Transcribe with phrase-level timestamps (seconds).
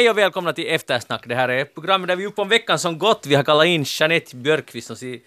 [0.00, 1.28] Hej och välkomna till Eftersnack.
[1.28, 3.26] Det här är programmet där vi är uppe om veckan som gått.
[3.26, 5.18] Vi har kallat in Jeanette Björkqvist som ser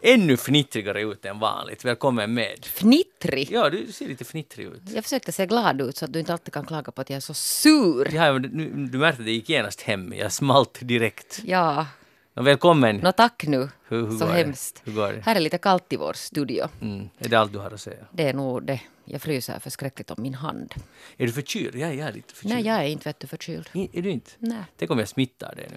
[0.00, 1.84] ännu fnittrigare ut än vanligt.
[1.84, 2.64] Välkommen med.
[2.64, 3.48] Fnittrig.
[3.52, 4.80] Ja, du ser lite fnittrig ut.
[4.94, 7.16] Jag försökte se glad ut så att du inte alltid kan klaga på att jag
[7.16, 8.14] är så sur.
[8.14, 8.48] Ja, men du,
[8.86, 10.12] du märkte att det gick genast hem.
[10.12, 11.40] Jag smalt direkt.
[11.44, 11.86] Ja,
[12.34, 12.96] välkommen.
[12.96, 13.68] nå tack nu.
[13.88, 14.82] Hur- hur så hemskt.
[14.84, 15.20] Hur går det?
[15.20, 16.68] Här är lite kallt i vår studio.
[16.80, 17.08] Mm.
[17.18, 18.04] Är det allt du har att säga?
[18.12, 18.80] Det är nog det.
[19.04, 20.74] Jag fryser förskräckligt om min hand.
[21.16, 21.74] Är du förkyld?
[21.76, 22.54] Ja, jag är lite förkyld.
[22.54, 23.68] Nej, jag är inte vet du förkyld.
[23.72, 24.30] I- Är du inte?
[24.38, 24.62] Nej.
[24.76, 25.76] Tänk om jag smittar dig nu.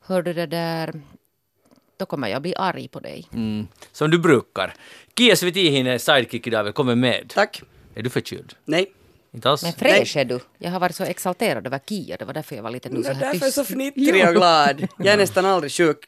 [0.00, 1.02] Hör du det där?
[1.96, 3.28] Då kommer jag bli arg på dig.
[3.32, 3.66] Mm.
[3.92, 4.74] Som du brukar.
[5.18, 6.64] Kia Svetihin är sidekick idag.
[6.64, 7.30] Välkommen med.
[7.34, 7.62] Tack.
[7.94, 8.54] Är du förkyld?
[8.64, 8.92] Nej.
[9.34, 9.62] Inte alls?
[9.62, 10.40] Men fräsch är du.
[10.58, 12.16] Jag har varit så exalterad över Kia.
[12.16, 13.60] Det var därför jag var lite nu Det så är här därför jag är så
[13.64, 13.72] tyst.
[13.74, 14.86] fnittrig och glad.
[14.98, 15.98] Jag är nästan aldrig sjuk.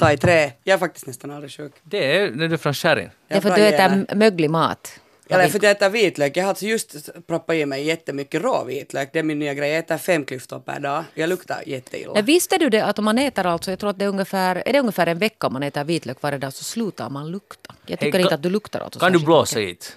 [0.00, 0.52] Ta i trä.
[0.64, 1.72] Jag är faktiskt nästan aldrig sjuk.
[1.82, 3.10] Det är när du är från Skärin.
[3.28, 5.00] Det är för att du äter möglig mat.
[5.30, 6.36] Eller för att jag äter vitlök.
[6.36, 9.10] Jag har alltså just proppat i mig jättemycket rå vitlök.
[9.12, 9.70] Det är min nya grej.
[9.70, 11.04] Jag äter fem klyftor per dag.
[11.14, 12.14] Jag luktar jätteilla.
[12.14, 14.62] Men visste du det att om man äter alltså, jag tror att det är ungefär,
[14.66, 17.74] är det ungefär en vecka om man äter vitlök varje dag så slutar man lukta.
[17.86, 19.96] Jag tycker Hej, inte kan- att du luktar alltså Kan du blåsa hit?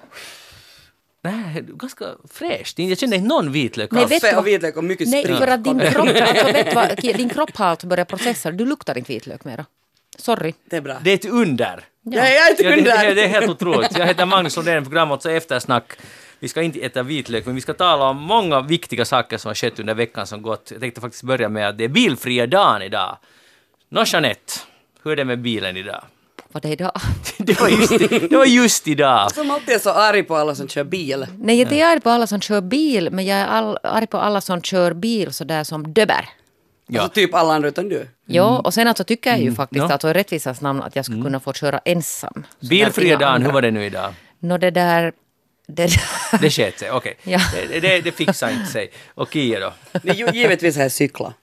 [1.24, 2.80] Nej, ganska fräscht.
[2.80, 4.24] Jag känner inte någon vitlök Nej, alls.
[4.24, 5.38] vad- och vitlök och mycket Nej, sprit.
[5.38, 8.52] för att din kropp, alltså, vet du vad, din kropp har alltså börjat processa.
[8.52, 9.66] Du luktar inte vitlök mera.
[10.18, 10.54] Sorry.
[10.70, 10.98] Det är bra.
[11.04, 11.84] Det är ett under.
[12.04, 13.16] Ja, jag är inte Ja, det, det, under.
[13.16, 13.98] det är helt otroligt.
[13.98, 15.92] Jag heter Magnus Lundén, programmet så Eftersnack.
[16.40, 19.56] Vi ska inte äta vitlök, men vi ska tala om många viktiga saker som har
[19.56, 20.72] skett under veckan som gått.
[20.72, 23.18] Jag tänkte faktiskt börja med att det är bilfria dagen idag.
[23.90, 24.54] Nå Jeanette,
[25.04, 26.04] hur är det med bilen idag?
[26.52, 26.92] Vad det är idag?
[27.58, 29.32] Det var just, det var just idag.
[29.32, 31.28] Som alltid är så arg på alla som kör bil.
[31.38, 34.18] Nej, jag är arg på alla som kör bil, men jag är all, arg på
[34.18, 36.30] alla som kör bil sådär som döber.
[36.88, 37.02] Ja.
[37.02, 38.08] Alltså typ alla andra utan du.
[38.26, 39.92] Jo, och sen alltså tycker jag ju faktiskt ja.
[39.92, 42.46] alltså i rättvisans namn att jag skulle kunna få köra ensam.
[42.70, 44.14] Bilfria dagen, hur var det nu idag?
[44.40, 45.14] Nå det där...
[45.68, 46.42] Det där.
[46.42, 47.18] Det sket sig, okej.
[47.24, 47.40] Ja.
[47.70, 48.92] Det, det, det fixar inte sig.
[49.14, 49.74] Och Kia då?
[50.04, 51.34] Det är ju givetvis har jag cykla.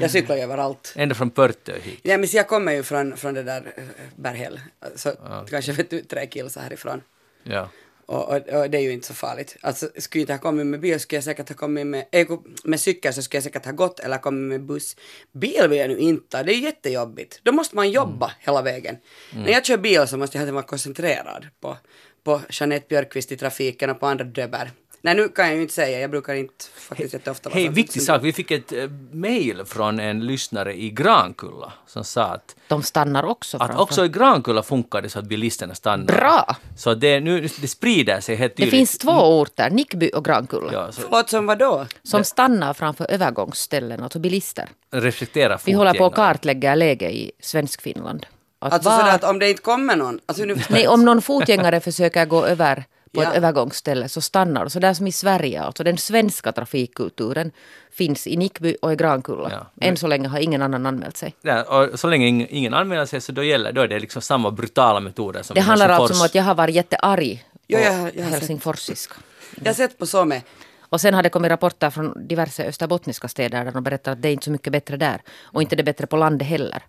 [0.00, 0.92] Jag cyklar ju överallt.
[0.96, 2.00] Ända från Pörtö hit.
[2.02, 3.84] Ja, men jag kommer ju från, från det där eh,
[4.16, 4.60] Berghäll.
[4.94, 5.12] Så
[5.50, 7.02] kanske vet du, tre kilsar härifrån.
[7.42, 7.68] Ja.
[8.06, 9.56] Och, och, och det är ju inte så farligt.
[9.60, 12.26] Alltså, skulle jag inte ha kommit med bil skulle jag säkert ha kommit med, äh,
[12.64, 14.96] med cykel så skulle jag säkert ha gått eller kommit med buss.
[15.32, 17.40] Bil vill jag nu inte det är jättejobbigt.
[17.42, 18.96] Då måste man jobba hela vägen.
[19.34, 21.76] När jag kör bil så måste jag vara koncentrerad på,
[22.24, 24.70] på Jeanette Björkqvist i trafiken och på andra döber.
[25.02, 28.02] Nej, nu kan jag ju inte säga, jag brukar inte faktiskt jätteofta vara Hej, viktig
[28.02, 28.20] sak.
[28.24, 33.24] Vi fick ett äh, mejl från en lyssnare i Grankulla som sa att, De stannar
[33.24, 33.82] också att framför.
[33.82, 36.04] också i Grankulla funkar det så att bilisterna stannar.
[36.06, 36.56] Bra!
[36.76, 38.70] Så det, nu, det sprider sig helt Det tydligt.
[38.74, 39.10] finns två
[39.40, 41.86] orter, Nickby och Grankulla, Ja, så Förlåt, som vadå?
[42.02, 44.68] som stannar framför övergångsställen, alltså bilister.
[44.92, 48.26] respektera Vi håller på att kartlägga läge i Svenskfinland.
[48.58, 51.22] Att Alltså var- sådär att om det inte kommer någon, alltså nu Nej, om någon
[51.22, 53.30] fotgängare försöker gå över på Ja.
[53.30, 54.70] ett övergångsställe så stannar de.
[54.70, 57.52] Så där som i Sverige, alltså den svenska trafikkulturen
[57.92, 59.50] finns i Nickby och i Grankulla.
[59.52, 59.86] Ja.
[59.86, 61.34] Än så länge har ingen annan anmält sig.
[61.42, 64.50] Ja, och så länge ingen, anmäler sig så då gäller då är det liksom samma
[64.50, 68.24] brutala metoder som Det handlar alltså om att jag har varit jättearg på Jo, jag
[68.24, 69.14] helsingforsiska.
[69.56, 70.42] Jag har sett på så med.
[70.88, 74.28] Och sen har det kommit rapporter från diverse österbottniska städer där de berättar att det
[74.28, 75.22] är inte så mycket bättre där.
[75.42, 76.82] Och inte det bättre på landet heller.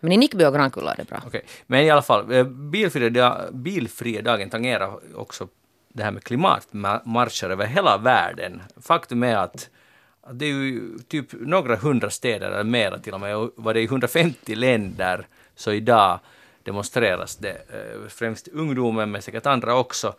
[0.00, 1.22] Men i Nickby och Grankulla är det bra.
[1.26, 1.40] Okay.
[1.66, 5.48] men i alla fall, eh, bilfria, bilfria dagen tangerar också
[5.88, 8.62] det här med klimatmarscher över hela världen.
[8.80, 9.70] Faktum är att,
[10.32, 13.80] det är ju typ några hundra städer eller mera till och med, och var det
[13.80, 16.20] i 150 länder så idag
[16.62, 20.14] demonstreras det, eh, främst ungdomen men säkert andra också.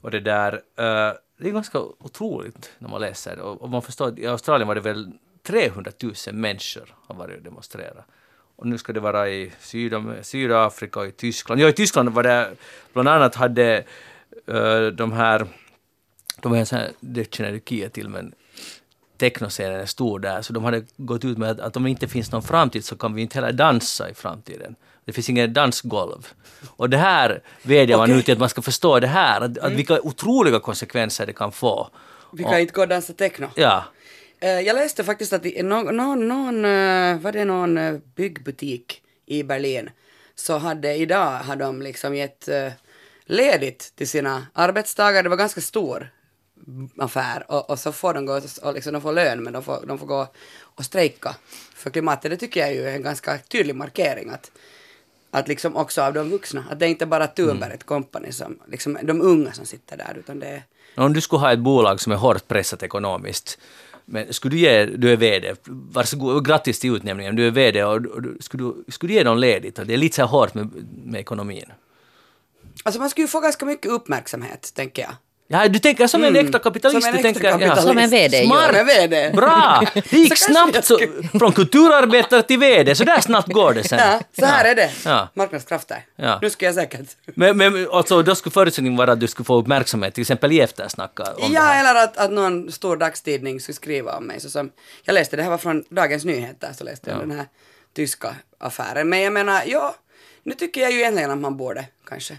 [0.00, 3.42] Och det där, eh, det är ganska otroligt när man läser det.
[3.42, 5.12] Och, man förstår i Australien var det väl
[5.42, 8.06] 300 000 människor har varit och demonstrerat.
[8.56, 11.60] Och nu ska det vara i Sydam Sydafrika och i Tyskland.
[11.60, 12.50] Ja, i Tyskland var det
[12.92, 13.84] bland annat hade
[14.46, 15.46] eh, de här,
[16.42, 18.34] de här, det känner du Kia till, men
[19.18, 22.08] technoscenen är stor där, så de hade gått ut med att, att om det inte
[22.08, 24.76] finns någon framtid så kan vi inte heller dansa i framtiden.
[25.04, 26.26] Det finns inget dansgolv.
[26.76, 28.18] Och det här vädjar man Okej.
[28.18, 31.52] ut till att man ska förstå det här, att, att vilka otroliga konsekvenser det kan
[31.52, 31.90] få.
[32.32, 33.46] Vi kan inte gå och dansa techno.
[33.54, 33.84] Ja,
[34.40, 39.42] Jag läste faktiskt att i någon, någon, någon eh, var det någon eh, byggbutik i
[39.42, 39.90] Berlin
[40.34, 42.72] så hade idag har de liksom gett eh,
[43.24, 45.22] ledigt till sina arbetstagare.
[45.22, 46.08] Det var ganska stor
[46.98, 49.86] affär och, och så får de gå och liksom, de får lön men de får,
[49.86, 50.26] de får gå
[50.60, 51.34] och strejka
[51.74, 52.30] för klimatet.
[52.30, 54.50] Det tycker jag ju är en ganska tydlig markering att
[55.30, 58.58] att liksom också av de vuxna, att det är inte bara Thunberg ett kompani som,
[58.66, 60.62] liksom de unga som sitter där utan det är
[60.96, 63.58] Om du skulle ha ett bolag som är hårt pressat ekonomiskt,
[64.06, 67.84] men skulle du ge, du är VD, varsågod, och grattis till utnämningen, du är VD
[67.84, 69.76] och, och skulle, du, skulle du ge dem ledigt?
[69.76, 70.70] Det är lite så här hårt med,
[71.04, 71.72] med ekonomin.
[72.84, 75.12] Alltså man skulle ju få ganska mycket uppmärksamhet, tänker jag.
[75.48, 77.02] Ja, du tänker som en äkta kapitalist.
[77.02, 77.82] Som en du tänker, kapitalist.
[77.82, 78.44] Som en VD.
[78.44, 78.66] Smart!
[78.66, 79.30] Som en VD.
[79.34, 79.82] Bra!
[79.94, 80.98] Det gick snabbt så,
[81.38, 83.98] från kulturarbetare till VD, så där snabbt går det sen.
[83.98, 84.90] Ja, så här är det.
[85.04, 85.28] Ja.
[85.34, 86.04] Marknadskrafter.
[86.16, 86.38] Ja.
[86.42, 87.16] Nu ska jag säkert.
[87.34, 90.60] Men, men alltså, då skulle förutsättningen vara att du skulle få uppmärksamhet, till exempel i
[90.60, 91.12] eftersnack
[91.50, 94.40] Ja, eller att, att någon stor dagstidning skulle skriva om mig.
[94.40, 94.70] Så som,
[95.04, 97.46] jag läste, det här var från Dagens Nyheter, så läste jag den här
[97.96, 99.08] tyska affären.
[99.08, 99.94] Men jag menar, ja,
[100.42, 102.36] nu tycker jag ju egentligen att man borde, kanske.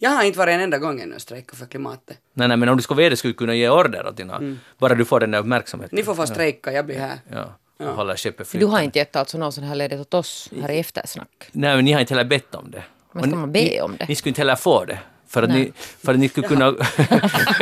[0.00, 2.18] Jag har inte varit en enda gång ännu och strejkat för klimatet.
[2.34, 4.94] Nej, nej, men om du ska VD skulle du kunna ge order åt dina, bara
[4.94, 5.96] du får den där uppmärksamheten.
[5.96, 7.18] Ni får få strejka, jag blir här.
[7.32, 7.54] Ja,
[7.86, 10.70] och hålla skeppet Du har inte gett alltså någon sån här ledigt åt oss här
[10.70, 11.48] i eftersnack.
[11.52, 12.82] Nej, men ni har inte heller bett om det.
[13.12, 14.08] Men ska ni- man be ni, om det?
[14.08, 14.98] Ni skulle inte heller få det.
[15.28, 15.58] För att, Nej.
[15.58, 15.72] ni,
[16.04, 16.70] för att ni skulle kunna...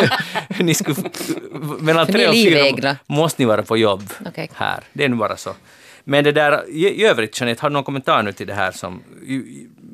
[0.61, 0.97] ni skulle,
[1.81, 4.51] mellan För tre ni och fyra måste ni vara på jobb Okej.
[4.55, 4.85] här.
[4.93, 5.55] Det är nu bara så.
[6.05, 8.73] Men det där, i, i övrigt, Jeanette, har du någon kommentar nu till det här
[8.73, 9.03] som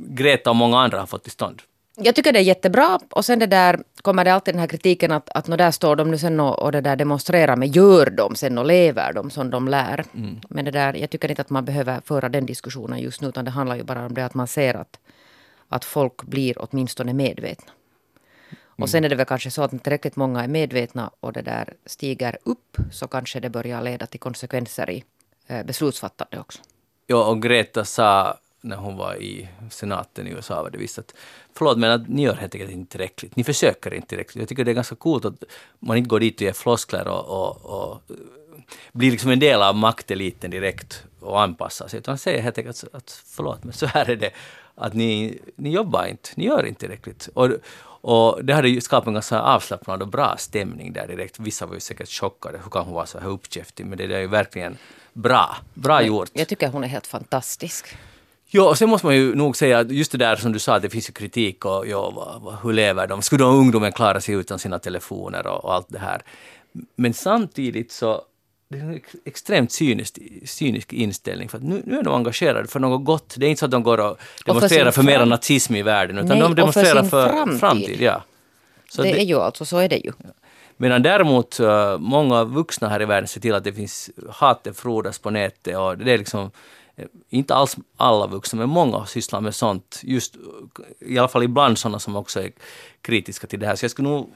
[0.08, 1.62] Greta och många andra har fått till stånd?
[1.94, 2.98] Jag tycker det är jättebra.
[3.10, 6.10] Och sen det där kommer det alltid den här kritiken att, att där står de
[6.10, 9.50] nu sen och, och det där demonstrerar, men gör de sen och lever de som
[9.50, 10.04] de lär?
[10.48, 13.44] Men det där, jag tycker inte att man behöver föra den diskussionen just nu, utan
[13.44, 14.98] det handlar ju bara om det att man ser att,
[15.68, 17.72] att folk blir åtminstone medvetna.
[18.82, 21.42] Och sen är det väl kanske så att när tillräckligt många är medvetna och det
[21.42, 25.04] där stiger upp så kanske det börjar leda till konsekvenser i
[25.46, 26.62] eh, beslutsfattande också.
[27.06, 31.14] Ja, och Greta sa när hon var i senaten i USA var det visst att
[31.54, 33.36] förlåt men att ni gör helt enkelt inte tillräckligt.
[33.36, 34.40] Ni försöker inte tillräckligt.
[34.40, 35.44] Jag tycker det är ganska coolt att
[35.78, 38.16] man inte går dit och ger floskler och, och, och eh,
[38.92, 41.98] blir liksom en del av makteliten direkt och anpassar sig.
[41.98, 44.30] Utan säger helt enkelt att, förlåt men så här är det.
[44.74, 47.28] Att ni, ni jobbar inte, ni gör inte tillräckligt.
[47.34, 47.50] Och,
[47.84, 51.38] och det hade ju skapat en ganska avslappnad och bra stämning där direkt.
[51.38, 52.58] Vissa var ju säkert chockade.
[52.64, 53.86] Hur kan hon vara så här uppkäftig?
[53.86, 54.76] Men det där är ju verkligen
[55.12, 55.56] bra.
[55.74, 56.30] Bra gjort.
[56.32, 57.96] Jag tycker hon är helt fantastisk.
[58.54, 60.75] Ja, och sen måste man ju nog säga att just det där som du sa,
[60.76, 63.22] att det finns ju kritik och ja, hur lever de?
[63.22, 66.22] Skulle de ungdomen klara sig utan sina telefoner och, och allt det här?
[66.96, 68.22] Men samtidigt så
[68.69, 72.81] det är en ex- extremt cynisk, cynisk inställning för nu, nu är de engagerade för
[72.81, 73.34] något gott.
[73.38, 76.19] Det är inte så att de går och demonstrerar för, sin mera nazism i världen
[76.19, 77.60] utan Nej, de och för demonstrerar sin för, framtid.
[77.60, 78.00] framtid.
[78.00, 78.22] ja.
[78.90, 80.12] Så det, det- är ju alltså, så är det ju.
[80.76, 85.19] Medan däremot eh, många vuxna här i världen ser till att det finns hatet frodas
[85.19, 86.50] på nätet och det är liksom
[87.28, 90.00] inte alls alla vuxna, men många sysslar med sånt.
[90.02, 92.52] Just, eh, I alla fall ibland sådana som också är
[93.02, 93.76] kritiska till det här.
[93.76, 94.32] Så jag skulle nog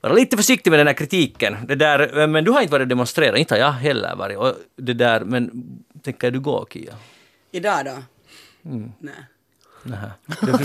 [0.00, 1.56] vara lite försiktig med den här kritiken.
[1.66, 4.38] Det där, eh, men du har inte varit och demonstrerat, inte har jag heller varit.
[4.38, 5.64] Och det där, men
[6.02, 6.94] tänker du gå, Kia?
[7.50, 8.02] Idag då?
[8.70, 8.92] Mm.
[8.98, 9.14] Nej.
[9.82, 10.10] Nähä.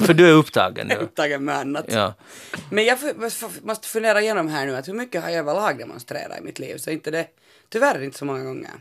[0.05, 0.95] För, du är upptagen nu.
[0.99, 1.85] Upptagen med annat.
[1.87, 2.13] Ja.
[2.69, 2.99] Men jag
[3.63, 6.77] måste fundera igenom här nu att hur mycket har jag överlag demonstrerat i mitt liv?
[6.77, 7.27] Så inte det,
[7.69, 8.71] tyvärr inte så många gånger.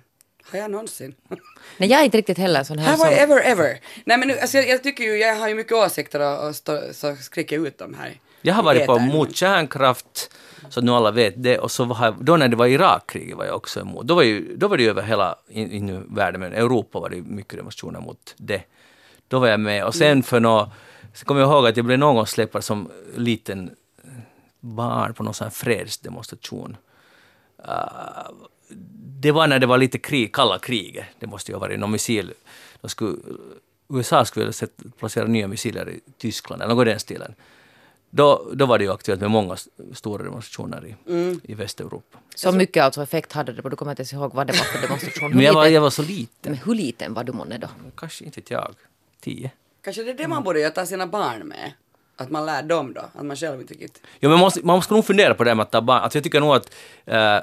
[0.53, 1.15] Har jag någonsin?
[1.79, 3.23] Nej, jag är inte riktigt heller sån här Have I som...
[3.25, 3.81] ever ever?
[4.05, 6.57] Nej men nu, alltså jag, jag tycker ju, jag har ju mycket åsikter och, och
[6.57, 8.21] stå, så skriker ut dem här.
[8.43, 10.31] Jag har i varit på mot kärnkraft,
[10.69, 11.59] så nu alla vet det.
[11.59, 14.07] Och så var då när det var Irakkriget var jag också emot.
[14.07, 17.01] Då var, ju, då var det ju över hela in, in i världen, men Europa
[17.01, 18.63] var det mycket demonstrationer mot det.
[19.29, 19.85] Då var jag med.
[19.85, 20.73] Och sen för nå
[21.15, 23.71] så kommer jag ihåg att jag blev någon gång släppt som liten
[24.61, 26.77] barn på någon sån här fredsdemonstration.
[27.69, 28.31] Uh,
[29.21, 31.05] det var när det var lite krig, kalla kriget.
[31.19, 32.33] Det måste ju ha varit någon missil.
[32.81, 33.17] Då skulle,
[33.89, 37.35] USA skulle väl sätta- placera nya missiler i Tyskland, eller något i den stilen.
[38.11, 39.57] Då, då var det ju aktuellt med många
[39.93, 40.95] stora demonstrationer i,
[41.43, 42.19] i Västeuropa.
[42.35, 44.83] Så mycket alltså effekt hade det, du kommer inte ens ihåg vad det var för
[44.87, 45.31] demonstration.
[45.31, 46.53] Men jag var, jag var så liten.
[46.53, 47.69] Men hur liten var du månne då?
[47.97, 48.75] Kanske inte jag.
[49.21, 49.51] Tio.
[49.85, 51.73] Kanske det är det man borde göra, ta sina barn med.
[52.17, 54.01] Att man lär dem då, att man själv inte riktigt...
[54.21, 56.03] Jo, men man måste, man måste nog fundera på det med att ta barn.
[56.03, 57.39] Alltså jag tycker nog att eh,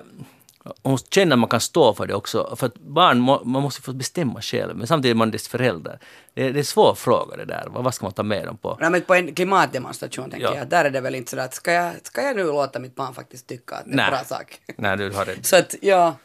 [0.83, 2.55] måste känna att man kan stå för det också.
[2.55, 5.99] För att barn, må, man måste få bestämma själv, men samtidigt är man dess förälder.
[6.33, 7.67] Det, är- det är en svår fråga det där.
[7.67, 8.77] Vad, vad ska man ta med dem på?
[8.81, 10.55] Nej men på en klimatdemonstration tänker Ja.
[10.57, 12.95] jag, där är det väl inte sådär att ska jag, ska jag nu låta mitt
[12.95, 14.05] barn faktiskt tycka att det är Nej.
[14.05, 14.59] en bra sak?
[14.77, 15.45] Nej, du har rätt.
[15.45, 16.15] Så att, ja.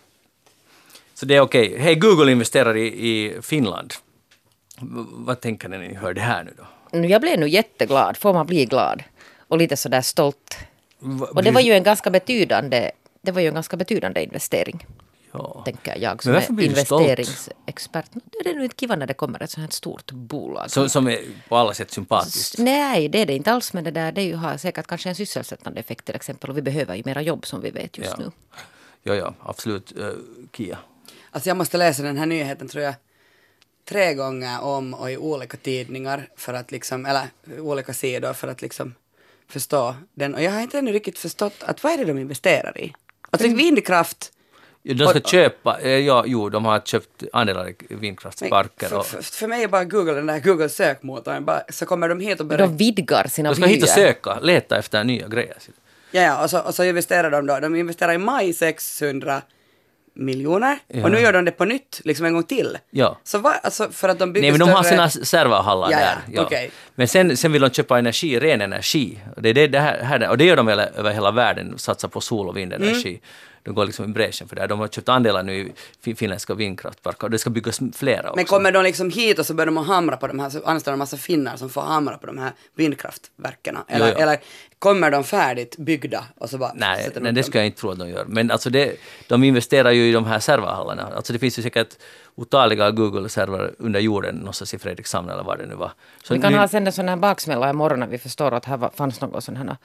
[1.15, 1.79] Så det är okej.
[1.79, 3.95] Hej, Google investerar i, i Finland.
[4.81, 6.65] V- vad tänker ni när ni hör det här nu då?
[6.99, 9.03] Nu, Jag blev nu jätteglad, får man bli glad?
[9.49, 10.57] Och lite sådär stolt.
[10.99, 12.91] Va- Och det var ju en ganska betydande,
[13.27, 14.87] det var ju en ganska betydande investering.
[15.33, 15.63] Ja.
[15.65, 18.15] Tänker jag Men som varför är investeringsexpert.
[18.15, 20.71] Nu, Det är nog inte kiva när det kommer ett sånt här stort bolag.
[20.71, 22.59] Som, som är på alla sätt sympatiskt.
[22.59, 23.73] Nej, det är det inte alls.
[23.73, 26.51] Men det där det är ju, har säkert kanske en sysselsättande effekt till exempel.
[26.51, 28.25] Och vi behöver ju mera jobb som vi vet just Ja.
[28.25, 28.31] nu.
[29.03, 29.93] Ja, ja, absolut.
[29.99, 30.11] Uh,
[30.57, 30.79] Kia.
[31.31, 32.95] Alltså jag måste läsa den här nyheten tror jag
[33.89, 37.27] tre gånger om och i olika tidningar för att liksom, eller
[37.59, 38.95] olika sidor för att liksom
[39.49, 40.35] förstå den.
[40.35, 42.93] Och jag har inte ännu riktigt förstått att vad är det de investerar i?
[43.31, 44.33] Alltså vindkraft.
[44.83, 48.89] De ska köpa, eh, ja, jo, de har köpt andelar i vindkraftsparker.
[48.89, 52.21] För, för, för mig är bara Google, den där Google sökmotorn, bara, så kommer de
[52.21, 52.67] hit och börjar...
[52.67, 53.95] De vidgar sina de ska hit och vyer.
[53.95, 55.57] söka, leta efter nya grejer.
[56.11, 59.43] Ja, ja och, så, och så investerar de då, de investerar i maj 600
[60.17, 61.05] miljoner Ja.
[61.05, 62.79] och nu gör de det på nytt, liksom en gång till.
[62.91, 63.19] Ja.
[63.25, 65.99] Så vad, alltså för att de bygger Nej, men de har större- sina serverhallar Ja,
[65.99, 66.17] där.
[66.33, 66.43] Ja.
[66.43, 66.71] okej.
[66.95, 69.19] Men sen, sen vill de köpa energi, ren energi.
[69.37, 71.79] Och det, är det, det här, här, och det gör de över, över hela världen,
[71.79, 73.09] satsa på sol och vindenergi.
[73.09, 73.21] Mm.
[73.67, 74.67] De går liksom i bräschen för det.
[74.67, 78.37] De har köpt andelar nu i fin- finländska vindkraftverk och det ska byggas flera också.
[78.37, 80.93] Men kommer de liksom hit och så börjar de hamra på de här, så anställer
[80.93, 83.79] de massa finnar som får hamra på de här vindkraftverken?
[83.89, 84.23] Eller, Jo, jo.
[84.23, 84.39] eller
[84.79, 87.91] kommer de färdigt byggda och så bara Nej, de nej det ska jag inte tro
[87.91, 88.25] att de gör.
[88.29, 88.97] Men alltså det,
[89.29, 91.13] de investerar ju i de här serverhallarna.
[91.17, 91.95] Alltså det finns ju säkert
[92.35, 95.93] otaliga Google-servrar under jorden någonstans i Fredrikshamn eller vad det nu var.
[96.25, 98.65] Så Vi kan nu- ha sen en sån här baksmälla imorgon när vi förstår att
[98.65, 99.77] här var- fanns något sån här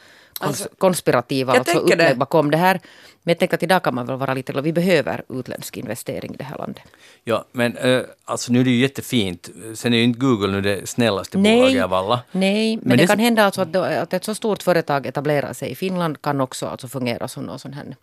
[0.41, 1.93] kons- Alltså, konspirativa alltså det.
[1.93, 2.79] upplägg bakom det här.
[3.23, 6.37] Men jag tänker att idag kan man väl vara lite, vi behöver utländsk investering i
[6.37, 6.83] det här landet.
[7.23, 9.49] Ja, men eh, alltså nu är det ju jättefint.
[9.75, 12.19] Sen är ju inte Google nu det snällaste Nej, bolaget av alla.
[12.31, 15.53] nej men, Men det, det- kan hända alltså att, att ett så stort företag etablerar
[15.53, 17.95] sig i Finland kan också alltså fungera som någon sån här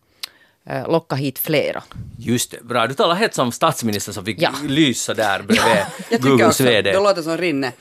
[0.88, 1.82] locka hit flera.
[2.18, 2.86] Just det, bra.
[2.86, 4.50] Du talar helt som statsministern som fick Ja.
[4.68, 6.92] lysa där bredvid Googles VD.
[6.92, 7.72] det låter som Rinne.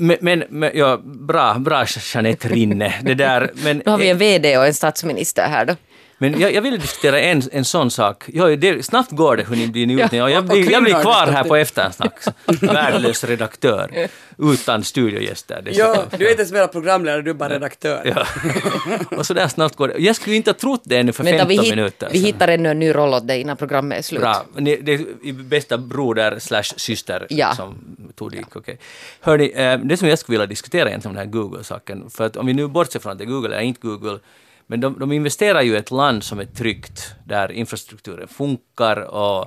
[0.00, 1.84] men, men, men ja, bra, bra
[2.14, 2.94] Jeanette Rinne.
[3.02, 5.76] Det där, men, Nu har vi en VD och en statsminister här då.
[6.18, 8.24] Men jag, jag ville diskutera en, en sån sak.
[8.26, 10.22] Ja, det, snabbt går det hur ni blir njutning.
[10.22, 12.12] och jag, och blir- jag blir kvar här på eftersnack.
[12.60, 14.08] Värdelös redaktör.
[14.38, 15.62] Utan studiogäster.
[15.72, 18.02] Ja, du är inte ens mera programledare, du är bara redaktör.
[18.16, 18.26] Ja.
[19.16, 19.94] och så där snabbt går det.
[19.98, 22.48] Jag skulle inte ha trott det ännu för Vänta, 15 vi, hit, minuter vi hittar
[22.48, 24.20] ännu en ny roll åt dig innan programmet är slut.
[24.20, 24.44] Bra.
[24.56, 27.54] Ni- Det är bästa broder slash syster Ja.
[27.54, 28.56] som metodik.
[28.56, 28.76] Okay.
[29.20, 32.36] Hörni, eh, det som jag skulle vilja diskutera egentligen om den här Google-saken, för att
[32.36, 34.18] om vi nu bortser från att det är Google eller inte Google,
[34.66, 39.42] men de, de investerar ju i ett land som är tryggt, där infrastrukturen funkar och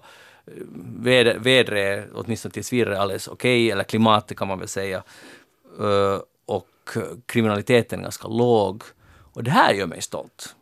[1.05, 5.03] eh, vädret åtminstone tills vidare är alldeles okej, eller klimatet kan man väl säga.
[5.79, 8.83] Eh, och kriminaliteten är ganska låg.
[9.33, 10.55] Och det här gör mig stolt.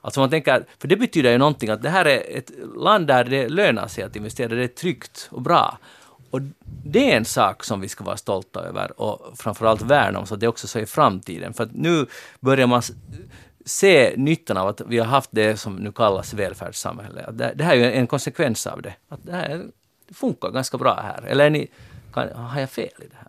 [0.00, 3.24] Alltså man tänker, för det betyder ju någonting att det här är ett land där
[3.24, 5.78] det lönar sig att investera, det är tryggt och bra.
[6.30, 6.40] Och
[6.84, 10.34] det är en sak som vi ska vara stolta över och framförallt värna om så
[10.34, 11.54] att det också så i framtiden.
[11.54, 12.06] För att nu
[12.40, 12.82] börjar man
[13.64, 17.30] se nyttan av att vi har haft det som nu kallas välfärdssamhälle.
[17.32, 18.94] Det, det här är ju en konsekvens av det.
[19.08, 19.66] Att det här
[20.14, 21.22] funkar ganska bra här.
[21.22, 21.70] Eller ni,
[22.14, 23.28] kan, har jag fel i det här?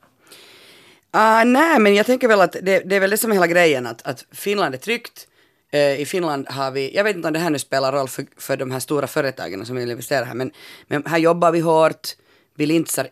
[1.11, 3.47] Ah, nej, men jag tänker väl att det, det är väl det som är hela
[3.47, 5.27] grejen, att, att Finland är tryggt.
[5.71, 8.25] Eh, I Finland har vi, jag vet inte om det här nu spelar roll för,
[8.37, 10.51] för de här stora företagen som vill investera här, men,
[10.87, 12.07] men här jobbar vi hårt.
[12.55, 13.07] Vi lintsar,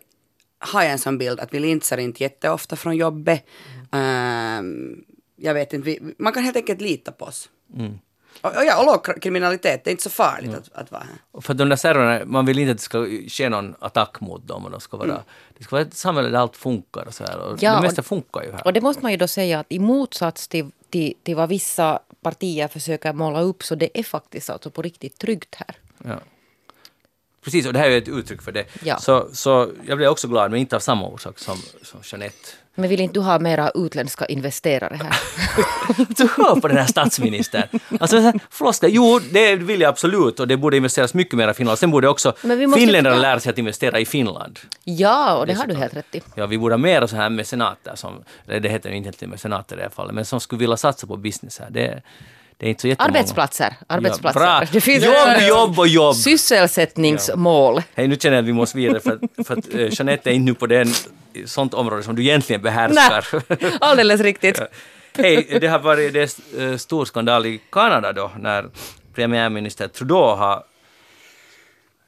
[0.59, 3.45] har jag en sån bild, att vi lintsar inte jätteofta från jobbet.
[3.91, 5.03] Ehm,
[5.41, 7.49] jag vet inte, vi, man kan helt enkelt lita på oss.
[8.41, 11.15] Och, och ja, och låg kriminalitet, det är inte så farligt att, att vara här.
[11.31, 14.47] Och För de där servrarna, man vill inte att det ska ske någon attack mot
[14.47, 14.65] dem.
[14.65, 15.23] Och de ska vara,
[15.57, 17.37] Det ska vara ett samhälle där allt funkar och så här.
[17.39, 18.65] Och Ja, det och- mesta funkar ju här.
[18.65, 21.99] Och det måste man ju då säga att i motsats till, till, till vad vissa
[22.21, 25.75] partier försöker måla upp så det är faktiskt alltså på riktigt tryggt här.
[26.03, 26.19] Ja.
[27.43, 28.65] Precis, och det här är ett uttryck för det.
[28.83, 28.97] Ja.
[28.97, 32.47] Så, så jag blev också glad, men inte av samma orsak som, som Jeanette.
[32.75, 35.15] Men vill inte du ha mera utländska investerare här?
[36.17, 37.63] Du hör på den här statsministern.
[37.99, 38.89] Alltså, floskler.
[38.89, 41.79] Jo, det vill jag absolut och det borde investeras mycket mer i Finland.
[41.79, 42.33] Sen borde också
[42.75, 44.59] finländarna lära sig att investera i Finland.
[44.83, 46.21] ja, och det är har du helt rätt i.
[46.35, 49.75] Ja, vi borde ha mer så här mecenater som, det heter ju inte helt mecenater
[49.75, 51.69] i det här fallet, men som skulle vilja satsa på business här.
[51.69, 52.01] Det,
[52.61, 53.09] det är inte så jättemånga.
[53.19, 53.75] Arbetsplatser.
[53.87, 54.39] arbetsplatser.
[54.41, 54.67] Ja, bra.
[54.71, 55.15] Det finns Jobb,
[55.49, 56.15] jobb och jobb.
[56.15, 57.81] Sysselsättningsmål.
[57.95, 60.33] Hej, nu känner jag att vi måste vidare för att, för att eh, Jeanette är
[60.33, 60.87] inte nu på den,
[61.45, 63.43] sånt område som du egentligen behärskar.
[63.49, 64.61] Nej, alldeles riktigt.
[65.17, 68.65] Hej, det har varit det är eh, stor skandal i Kanada då när
[69.13, 70.63] premiärminister Trudeau har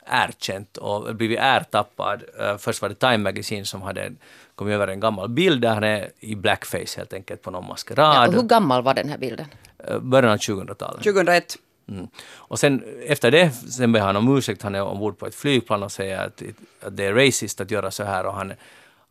[0.06, 2.24] erkänt och blivit ärtappad.
[2.40, 4.12] Eh, Först var det Time Magazine som hade
[4.56, 7.70] kommit över en gammal bild där han är i blackface helt enkelt på någon Ja,
[7.70, 8.28] maskerad.
[8.28, 9.46] och hur gammal var den här bilden?
[9.88, 11.04] Eh, Början av 2000-talet.
[11.04, 11.58] 2001.
[11.90, 12.08] Mm.
[12.36, 15.84] Och sen efter det, sen ber han om ursäkt, han är ombord på ett flygplan
[15.84, 16.42] och säger att,
[16.82, 18.54] att det är racist att göra så här och han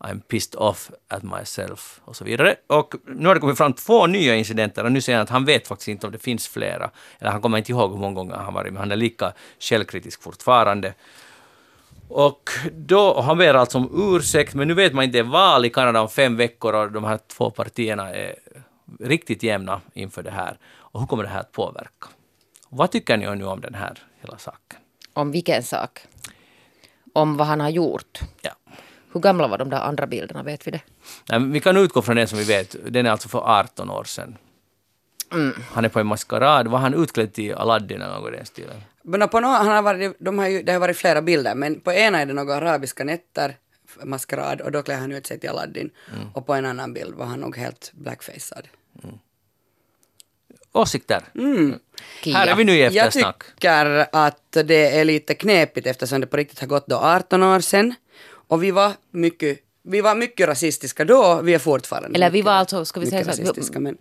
[0.02, 2.56] I'm pissed off at myself och så vidare.
[2.66, 5.44] Och nu har det kommit fram två nya incidenter och nu säger han att han
[5.44, 6.90] vet faktiskt inte om det finns flera.
[7.18, 10.22] Eller han kommer inte ihåg hur många gånger han varit, men han är lika källkritisk
[10.22, 10.94] fortfarande.
[12.08, 15.64] Och då, han ber alltså om ursäkt, men nu vet man inte, det är val
[15.64, 18.34] i Kanada om fem veckor och de här två partierna är
[19.00, 20.58] riktigt jämna inför det här.
[20.64, 22.08] Och hur kommer det här att påverka?
[22.68, 24.78] Vad tycker ni nu om den här hela saken?
[25.12, 26.00] Om vilken sak?
[27.12, 28.20] Om vad han har gjort.
[28.42, 28.50] Ja.
[29.12, 30.80] Hur gamla var de där andra bilderna, vet vi det?
[31.28, 34.04] Nej, vi kan utgå från den som vi vet, den är alltså för 18 år
[34.04, 34.36] sedan.
[35.70, 38.82] Han är på en maskerad, var han utklädd till Aladdin eller något i den stilen?
[39.02, 41.80] Men på no, han har varit, de har ju, det har varit flera bilder, men
[41.80, 43.56] på ena är det några arabiska nätter,
[44.04, 45.90] maskerad, och då klär han ut sig till Aladdin.
[46.34, 48.68] Och på en annan bild var han nog helt blackfacead.
[50.72, 51.22] Åsikter.
[52.22, 52.36] Kia.
[52.36, 53.44] Här är vi nu i Jag eftersnack.
[53.54, 57.60] tycker att det är lite knepigt eftersom det på riktigt har gått då 18 år
[57.60, 57.94] sedan.
[58.48, 62.46] Och vi var mycket, vi var mycket rasistiska då, vi är fortfarande Eller vi mycket-
[62.46, 63.80] var alltså, ska vi säga så, rasistiska.
[63.80, 63.96] Men,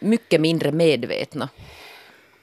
[0.00, 1.48] mycket mindre medvetna.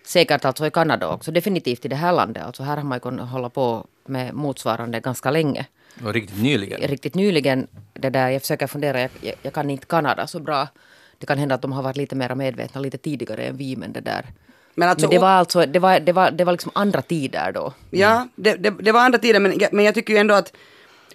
[0.05, 2.43] Säkert alltså i Kanada också, definitivt i det här landet.
[2.43, 5.65] Alltså här har man ju kunnat hålla på med motsvarande ganska länge.
[6.05, 6.81] Och riktigt nyligen.
[6.81, 10.67] Riktigt nyligen, det där, jag försöker fundera, jag, jag, jag kan inte Kanada så bra.
[11.19, 13.93] Det kan hända att de har varit lite mer medvetna lite tidigare än vi, men
[13.93, 14.25] det där.
[14.75, 17.51] men alltså, Men det var alltså, det var, det var, det var liksom andra tider
[17.51, 17.73] då.
[17.89, 20.53] Ja, det, det, det var andra tider, men, men jag tycker ju ändå att,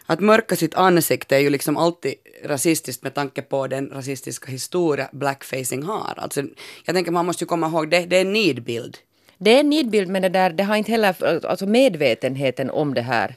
[0.07, 5.09] att mörka sitt ansikte är ju liksom alltid rasistiskt med tanke på den rasistiska historia
[5.13, 6.15] blackfacing har.
[6.17, 6.43] Alltså,
[6.85, 8.99] jag tänker man måste ju komma ihåg, det, det är en nidbild.
[9.39, 13.03] Det är en nidbild, men det, där, det har inte heller, alltså medvetenheten om det
[13.03, 13.35] här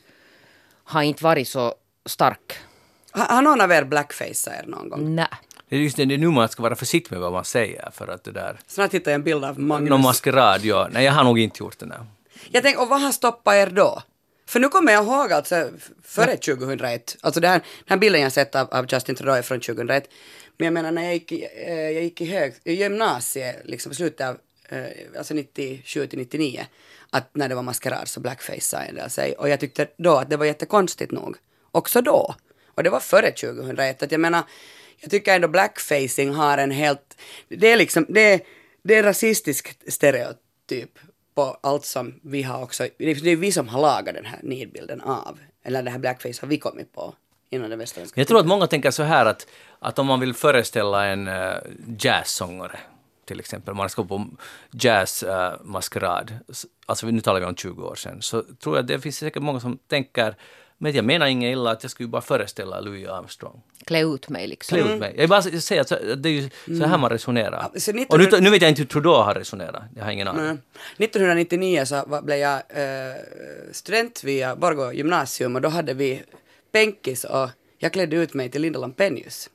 [0.84, 1.74] har inte varit så
[2.06, 2.54] stark.
[3.12, 5.16] Har, har någon av er blackfaceat er någon gång?
[5.16, 5.28] Nej.
[5.70, 7.90] Det är just det, det är nu man ska vara försiktig med vad man säger
[7.92, 8.60] för att det där...
[8.68, 9.90] Snart hittar jag en bild av Magnus.
[9.90, 10.88] Någon maskerad, ja.
[10.92, 11.86] Nej, jag har nog inte gjort det.
[11.86, 11.98] Nej.
[12.50, 14.02] Jag tänker, och vad har stoppat er då?
[14.46, 15.70] För nu kommer jag ihåg alltså
[16.04, 19.42] före 2001, alltså det här, den här bilden jag sett av, av Justin Trudeau är
[19.42, 20.10] från 2001.
[20.58, 24.38] Men jag menar när jag gick, eh, jag gick i, hög, gymnasiet, liksom slutet av,
[24.70, 24.86] eh,
[25.18, 26.66] alltså 97 till 99,
[27.10, 29.34] att när det var maskerad så blackfaceade del sig.
[29.34, 31.38] Och jag tyckte då att det var jättekonstigt nog.
[31.72, 32.36] Också då.
[32.68, 34.04] Och det var före 2001.
[34.04, 34.44] Att jag menar,
[35.01, 37.18] jag tycker ändå blackfacing har en helt,
[37.50, 38.42] det är liksom, det är,
[38.84, 41.00] det är rasistisk stereotyp
[41.36, 45.01] på allt som vi har också, det är vi som har lagat den här nidbilden
[45.01, 47.13] av, eller det här blackface har vi kommit på
[47.50, 49.48] inom den västerländska Jag tror att många tänker så här att,
[49.80, 51.58] att om man vill föreställa en uh,
[52.00, 52.80] jazzsångare
[53.27, 54.25] till exempel, man ska på
[54.72, 56.34] jazzmaskerad,
[56.86, 59.44] alltså nu talar vi om 20 år sedan, så tror jag att det finns säkert
[59.44, 60.36] många som tänker
[60.77, 63.62] men jag menar inget illa, att jag skulle bara föreställa Louis Armstrong.
[63.86, 64.77] Klä ut mig liksom.
[64.77, 65.12] Klä ut mig.
[65.12, 65.89] Jag vill bara säga att
[66.24, 67.70] det är ju så här man resonerar.
[67.74, 70.11] Ja, så 1900 Och nu, nu vet jag inte hur Trudeau har resonerat, jag har
[70.11, 70.44] ingen aning.
[70.44, 70.57] Mm.
[70.98, 73.16] 1999 så blev jag eh,
[73.72, 76.24] student via Borgå gymnasium och då hade vi
[76.72, 79.50] penkis och jag klädde ut mig till Linda Lampenius.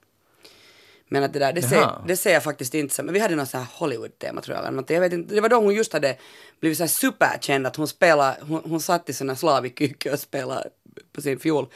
[1.12, 2.04] Men att det där, det ser, Jaha.
[2.06, 4.76] det ser jag faktiskt inte som, vi hade någon sån här Hollywood-tema tror jag eller
[4.76, 4.90] något.
[4.90, 6.16] Jag vet inte, det var då hon just hade
[6.60, 10.70] blivit så här superkänd att hon spelade, hon, hon satt i såna slavikyke och spelade
[11.12, 11.66] på sin fiol.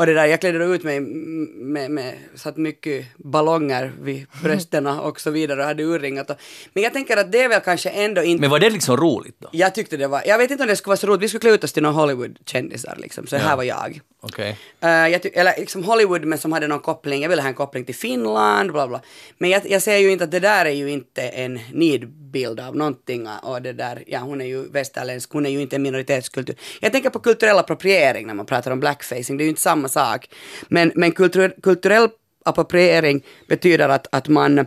[0.00, 5.20] Och det där, jag klädde ut mig med, med, satt mycket ballonger vid brösten och
[5.20, 6.30] så vidare och hade urringat.
[6.30, 6.36] Och,
[6.72, 9.36] men jag tänker att det är väl kanske ändå inte Men var det liksom roligt
[9.38, 9.48] då?
[9.52, 11.40] jag tyckte det var, jag vet inte om det skulle vara så roligt, vi skulle
[11.40, 14.00] klä ut oss till någon Hollywood-kändisar liksom, så här var jag.
[14.22, 14.58] Okej.
[14.80, 17.54] Eh, jag ty- eller liksom Hollywood men som hade någon koppling, jag ville ha en
[17.54, 19.00] koppling till Finland, bla bla.
[19.38, 22.76] Men jag, jag ser ju inte att det där är ju inte en nidbild av
[22.76, 26.56] någonting och det där, ja hon är ju västerländsk, hon är ju inte en minoritetskultur.
[26.80, 29.88] Jag tänker på kulturell appropriering när man pratar om blackfacing, det är ju inte samma
[29.90, 30.28] sak.
[30.68, 32.08] Men, men kultur, kulturell
[32.44, 34.66] appropriering betyder att, att man,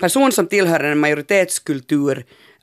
[0.00, 2.18] person som tillhör en majoritetskultur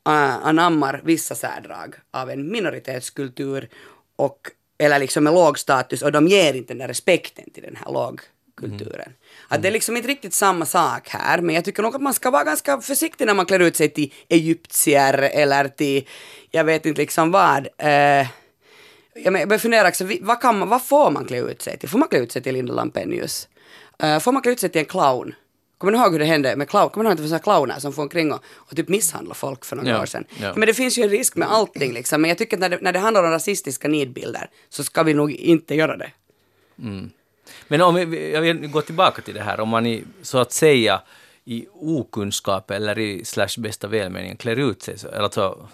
[0.09, 3.69] uh, anammar vissa särdrag av en minoritetskultur
[4.15, 4.37] och,
[4.77, 7.91] eller liksom med låg status och de ger inte den där respekten till den här
[7.93, 9.13] lågkulturen.
[9.47, 12.13] Att det är liksom inte riktigt samma sak här, men jag tycker nog att man
[12.13, 16.07] ska vara ganska försiktig när man klär ut sig till egyptier eller till,
[16.51, 17.67] jag vet inte liksom vad.
[17.77, 18.27] Eh,
[19.23, 21.77] jag men- jag börjar fundera också, vad, kan man, vad får man klä ut sig
[21.77, 21.89] till?
[21.89, 23.47] Får man klä ut sig till Linda Lampenius?
[24.03, 25.33] Uh, får man klä ut sig till en clown?
[25.77, 26.89] Kommer ni ihåg hur det hände med clown?
[26.89, 29.65] Kommer ni ihåg att det var clowner som får omkring och, och typ misshandlar folk
[29.65, 30.25] för några Ja, år sedan?
[30.41, 30.53] ja.
[30.55, 32.21] Men det finns ju en risk med allting liksom.
[32.21, 35.13] Men jag tycker att när det, när det handlar om rasistiska nidbilder så ska vi
[35.13, 36.11] nog inte göra det.
[37.67, 40.51] Men om vi, jag vill gå tillbaka till det här, om man i, så att
[40.51, 41.01] säga
[41.45, 45.69] i okunskap eller i slash bästa välmening klär ut sig, så, eller alltså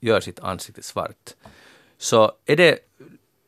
[0.00, 1.34] gör sitt ansikte svart,
[2.00, 2.78] så är det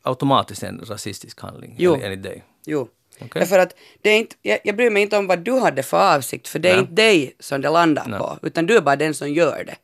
[0.02, 1.98] automatiskt en rasistisk handling Jo.
[2.02, 2.44] enligt dig?
[2.66, 2.88] Jo.
[3.32, 6.14] Därför att det är inte, jag, jag bryr mig inte om vad du hade för
[6.16, 6.80] avsikt, för det är Nej.
[6.80, 8.18] inte dig som det landar Nej.
[8.18, 9.76] på, utan du är bara den som gör det.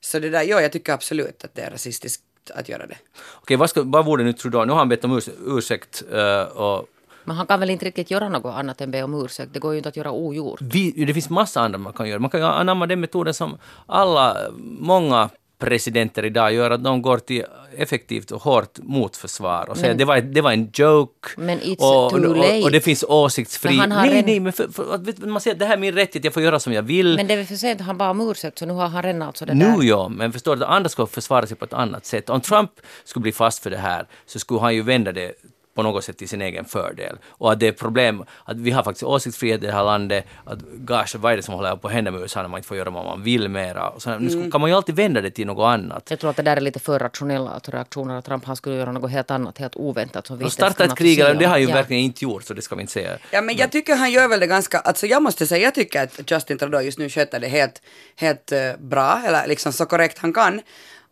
[0.00, 2.22] Så det där, ja, jag tycker absolut att det är rasistiskt
[2.54, 2.96] att göra det.
[3.34, 6.42] Okej, vad, ska, vad borde nu Trudeau, nu har han bett om urs, ursäkt eh,
[6.42, 6.86] och
[7.24, 9.52] Men han kan väl inte riktigt göra något annat än be om ursäkt.
[9.52, 10.60] Det går ju inte att göra ogjort.
[10.60, 12.18] vi, det finns massa andra man kan göra.
[12.18, 14.36] Man kan anamma den metoden som alla,
[14.78, 17.44] många presidenter idag gör, att de går till
[17.76, 21.28] effektivt och hårt motförsvar och säger Men- det, var, det var en joke.
[21.36, 21.70] Men it's
[22.04, 22.62] och, too och, late.
[22.62, 23.70] och det finns åsiktsfri...
[23.76, 25.78] Men han har nej, nej, men för, för, vet- man säger att det här är
[25.78, 27.16] min rättighet, jag får göra som jag vill.
[27.16, 29.22] Men det är väl för sent, han bad om ursäkt så nu har han redan
[29.22, 29.82] alltså det Nu där.
[29.82, 32.30] ja, men förstår du, andra ska försvara sig på ett annat sätt.
[32.30, 32.70] Om Trump
[33.04, 35.32] skulle bli fast för det här så skulle han ju vända det
[35.76, 37.16] på något sätt till sin egen fördel.
[37.28, 40.58] Och att det är problem, att vi har faktiskt åsiktsfrihet i det här landet, att
[40.74, 42.76] gosh, vad är det som håller på att hända med USA när man inte får
[42.76, 43.88] göra vad man vill mera.
[43.88, 44.50] Och så, Nu Mm.
[44.50, 46.06] kan man ju alltid vända det till något annat.
[46.10, 48.18] Jag tror att det där är lite för rationella alltså reaktioner.
[48.18, 50.26] Att Trump han skulle göra något helt annat, helt oväntat.
[50.26, 51.74] Som vi starta ett krig, eller det har han ju Ja.
[51.74, 53.18] verkligen inte gjort, så det ska vi inte säga.
[53.30, 56.02] Ja, men jag tycker han gör väl det ganska, alltså jag måste säga, jag tycker
[56.02, 57.82] att Justin Trudeau just nu sköter det helt,
[58.16, 60.60] helt eh, bra, eller liksom så korrekt han kan.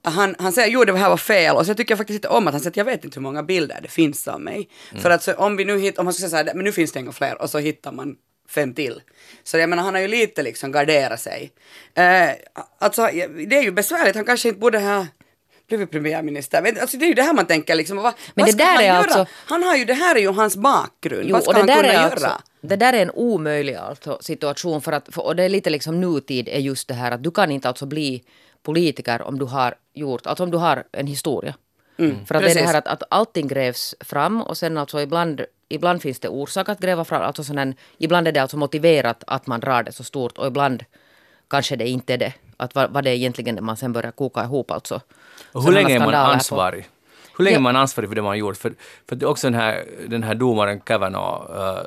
[0.06, 2.46] Han, han säger jo det här var fel och så tycker jag faktiskt inte om
[2.46, 4.68] att han säger att jag vet inte hur många bilder det finns av mig.
[5.02, 6.72] För att så, om vi nu hittar, om man ska säga så här, men nu
[6.72, 8.16] finns det inga fler och så hittar man
[8.48, 9.00] fem till.
[9.44, 11.52] Så jag menar han har ju lite liksom garderat sig.
[11.94, 12.30] Eh,
[12.78, 13.08] alltså
[13.48, 15.06] det är ju besvärligt, han kanske inte borde ha
[15.68, 16.80] blivit premiärminister.
[16.80, 18.72] Alltså det är ju det här man tänker liksom, vad, Men vad det ska där
[18.72, 18.96] han är göra?
[18.98, 21.66] alltså- Han har ju, det här är ju hans bakgrund, vad ska och det han
[21.66, 22.10] där kunna är göra?
[22.12, 25.70] alltså, det där är en omöjlig alltså situation för att, för, och det är lite
[25.70, 28.24] liksom nutid är just det här att du kan inte alltså bli
[28.64, 31.54] politiker om du har gjort, alltså om du har en historia.
[31.96, 32.62] för att det är precis.
[32.62, 36.68] det här att, att allting grävs fram och sen alltså ibland, ibland finns det orsak
[36.68, 39.92] att gräva fram, alltså sån en, ibland är det alltså motiverat att man drar det
[39.92, 40.84] så stort och ibland
[41.48, 42.32] kanske det inte är det.
[42.56, 45.00] Att vad, vad det är egentligen det man sen börjar koka ihop alltså.
[45.52, 46.88] Och hur länge är man ansvarig?
[47.36, 47.58] Hur länge Ja.
[47.58, 48.56] är man ansvarig för det man gjort?
[48.56, 48.74] För,
[49.08, 51.84] för det är också den här, den här domaren Kavanaugh eh,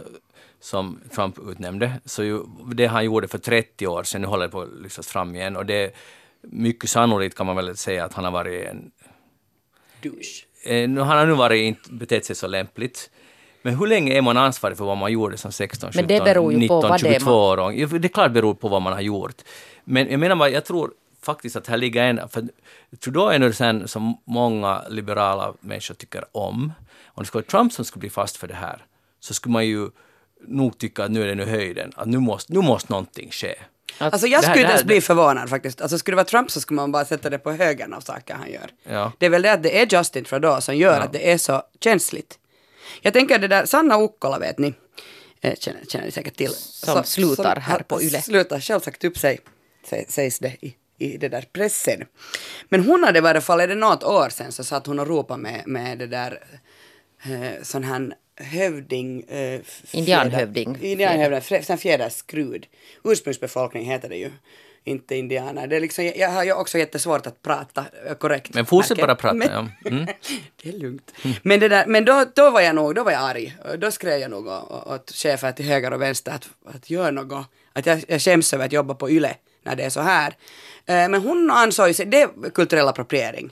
[0.60, 2.40] som Trump utnämnde, så ju,
[2.74, 5.56] det han gjorde för 30 år sedan, nu håller det på att lyftas fram igen
[5.56, 5.96] och det
[6.42, 8.92] mycket sannolikt kan man väl säga att han har varit en
[10.04, 10.46] Douche.
[10.66, 13.10] Eh, nu- han har nu varit inte betett sig så lämpligt.
[13.62, 16.24] Men hur länge är man ansvarig för vad man gjorde som 16, 17, Men det
[16.24, 17.74] beror ju på 19, vad det är 22 år?
[17.74, 19.42] Ja, Det är klart beror på vad man har gjort.
[19.84, 22.30] Men jag menar bara, jag tror faktiskt att här ligger en...
[22.30, 22.48] För
[23.00, 26.74] Trudeau är nu sen som många liberala människor tycker om.
[27.06, 28.86] Om det skulle vara Trump som skulle bli fast för det här,
[29.20, 29.90] så skulle man ju
[30.48, 33.56] nog tycka att nu är det nu höjden, att nu måste, nu måste någonting ske.
[33.98, 35.82] Att- Alltså jag Det här- skulle det inte ens bli förvånad faktiskt.
[35.82, 38.34] Alltså skulle det vara Trump så skulle man bara sätta det på högen av saker
[38.34, 38.70] han gör.
[38.84, 39.12] Ja.
[39.18, 41.64] Det är väl det att det är Justin Trudeau som gör att det är så
[41.84, 42.40] känsligt.
[43.02, 44.74] Jag tänker det där, Sanna Ukkola vet ni,
[45.42, 46.52] eh, känner, känner ni säkert till.
[46.54, 48.22] Som slutar här på Yle.
[48.22, 49.40] Slutar, själv sagt upp sig,
[49.90, 52.06] sä- sägs det i, i det där pressen.
[52.70, 55.08] Men hon hade i varje fall, är det något år sedan så satt hon och
[55.08, 56.44] ropade med, med det där
[57.26, 59.24] eh, sån här hövding...
[59.30, 59.60] Eh,
[59.92, 60.78] Indianhövding.
[60.82, 62.68] Indianhövding, sån fjäderskrud.
[63.04, 64.32] Ursprungsbefolkning heter det ju.
[64.84, 65.68] Inte indianer.
[65.68, 68.54] Det är liksom, jag har ju också jättesvårt att prata eh, korrekt.
[68.54, 69.50] Men fortsätt bara prata, Men-
[69.84, 69.90] ja.
[69.90, 70.06] Mm.
[70.64, 71.14] det är lugnt.
[71.42, 73.56] Men, det där, men då, då var jag nog, då var jag arg.
[73.78, 77.46] Då skrev jag nog åt, chefer till höger och vänster att, att göra något.
[77.74, 80.28] Att jag, jag skäms över att jobba på YLE när det är så här.
[80.86, 83.52] Eh, Men hon ansåg sig, det är kulturell appropriering.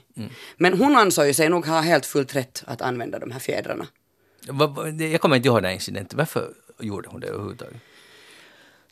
[0.56, 3.86] Men hon ansåg ju sig nog ha helt fullt rätt att använda de här fjädrarna.
[5.12, 6.18] Jag kommer inte ihåg den incidenten.
[6.18, 7.76] Varför gjorde hon det överhuvudtaget?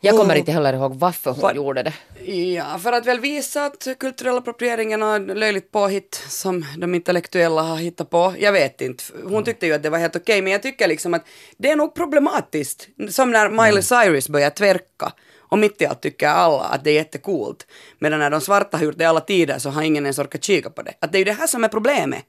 [0.01, 1.93] Jag kommer inte heller ihåg varför hon Vad- gjorde det.
[2.33, 7.77] Ja, för att väl visa att kulturell appropriering är löjligt påhitt som de intellektuella har
[7.77, 8.35] hittat på.
[8.38, 9.05] Jag vet inte.
[9.25, 11.77] Hon tyckte ju att det var helt okej, men jag tycker liksom att det är
[11.77, 12.88] nog problematiskt.
[13.09, 15.12] Som när Miley Cyrus börjar tvärka.
[15.38, 17.67] Och mitt i allt tycker alla att det är jättecoolt.
[17.99, 20.71] Medan när de svarta har gjort det alla tider så har ingen ens orkat kika
[20.71, 20.95] på det.
[21.01, 22.25] Att det är ju det här som är problemet.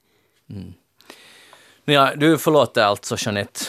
[1.87, 3.59] Ja, du förlåter alltså Jeanette,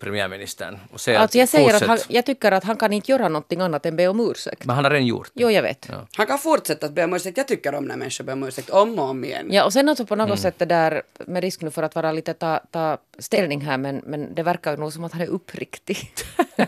[0.00, 1.88] premiärministern, och säger Alltså jag att säger att fortsätt.
[1.88, 4.64] han, jag tycker att han kan inte göra någonting annat än be om ursäkt.
[4.64, 5.42] Men han har redan gjort det.
[5.42, 5.86] Jo, jag vet.
[5.92, 6.06] Ja.
[6.16, 7.36] Han kan fortsätta att be om ursäkt.
[7.38, 9.46] Jag tycker om när människor ber om ursäkt om och om igen.
[9.50, 10.36] Ja, och sen alltså på något Mm.
[10.38, 14.02] sätt det där, med risk nu för att vara lite ta, ta ställning här, men,
[14.06, 16.10] men det verkar ju nog som att han är uppriktig.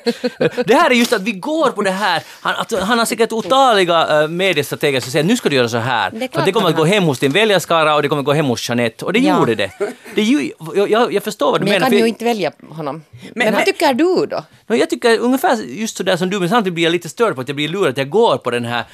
[0.67, 2.23] Det här är just att vi går på det här.
[2.41, 5.77] Han, att, han har säkert otaliga uh, mediestrateger som säger nu ska du göra så
[5.79, 6.11] här.
[6.11, 8.27] Det För det kommer att att gå hem hos din väljarskara och det kommer att
[8.27, 9.05] gå hem hos Jeanette.
[9.05, 9.39] Och det Ja.
[9.39, 9.71] gjorde det.
[10.15, 11.87] det ju, jag, jag, jag förstår vad du Men jag menar.
[11.91, 13.03] kan för ju inte välja honom.
[13.23, 14.45] Men, men- vad tycker du då?
[14.67, 17.41] No, jag tycker ungefär just sådär som du, men samtidigt blir jag lite störd på
[17.41, 17.89] att jag blir lurad.
[17.89, 18.85] att Jag går på den här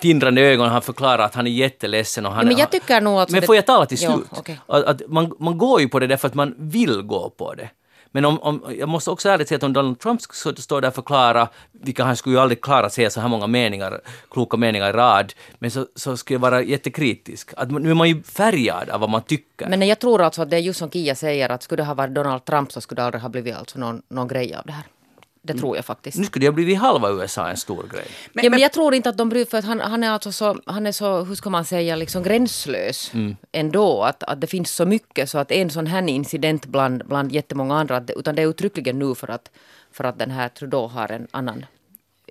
[0.00, 2.44] tindrande ögonen, han förklarar att han är jätteledsen och han...
[2.46, 4.26] Ja, men jag tycker nog alltså Men får jag tala till Ja, slut?
[4.30, 4.60] okej.
[4.66, 7.68] att, att man, man går ju på det därför att man vill gå på det.
[8.12, 10.88] Men om, om, jag måste också ärligt säga att om Donald Trump skulle stå där
[10.88, 14.56] och förklara, vilka han skulle ju aldrig klara att säga så här många meningar, kloka
[14.56, 17.50] meningar i rad, men så, så skulle jag vara jättekritisk.
[17.56, 19.68] Att nu är man ju färgad av vad man tycker.
[19.68, 21.94] Men jag tror alltså att det är just som Kia säger, att skulle det ha
[21.94, 24.72] varit Donald Trump så skulle det aldrig ha blivit alltså någon, någon grej av det
[24.72, 24.84] här.
[25.42, 26.18] Det tror jag faktiskt.
[26.18, 28.06] nu skulle det ha blivit halva USA en stor grej.
[28.32, 30.32] Men- ja, men jag tror inte att de bryr för att han, han är alltså
[30.32, 33.12] så, han är så, hur ska man säga, liksom gränslös
[33.52, 34.02] ändå.
[34.02, 37.74] Att, att det finns så mycket så att en sån här incident bland, bland jättemånga
[37.76, 39.50] andra, att utan det är uttryckligen nu för att,
[39.92, 41.64] för att den här Trudeau har en annan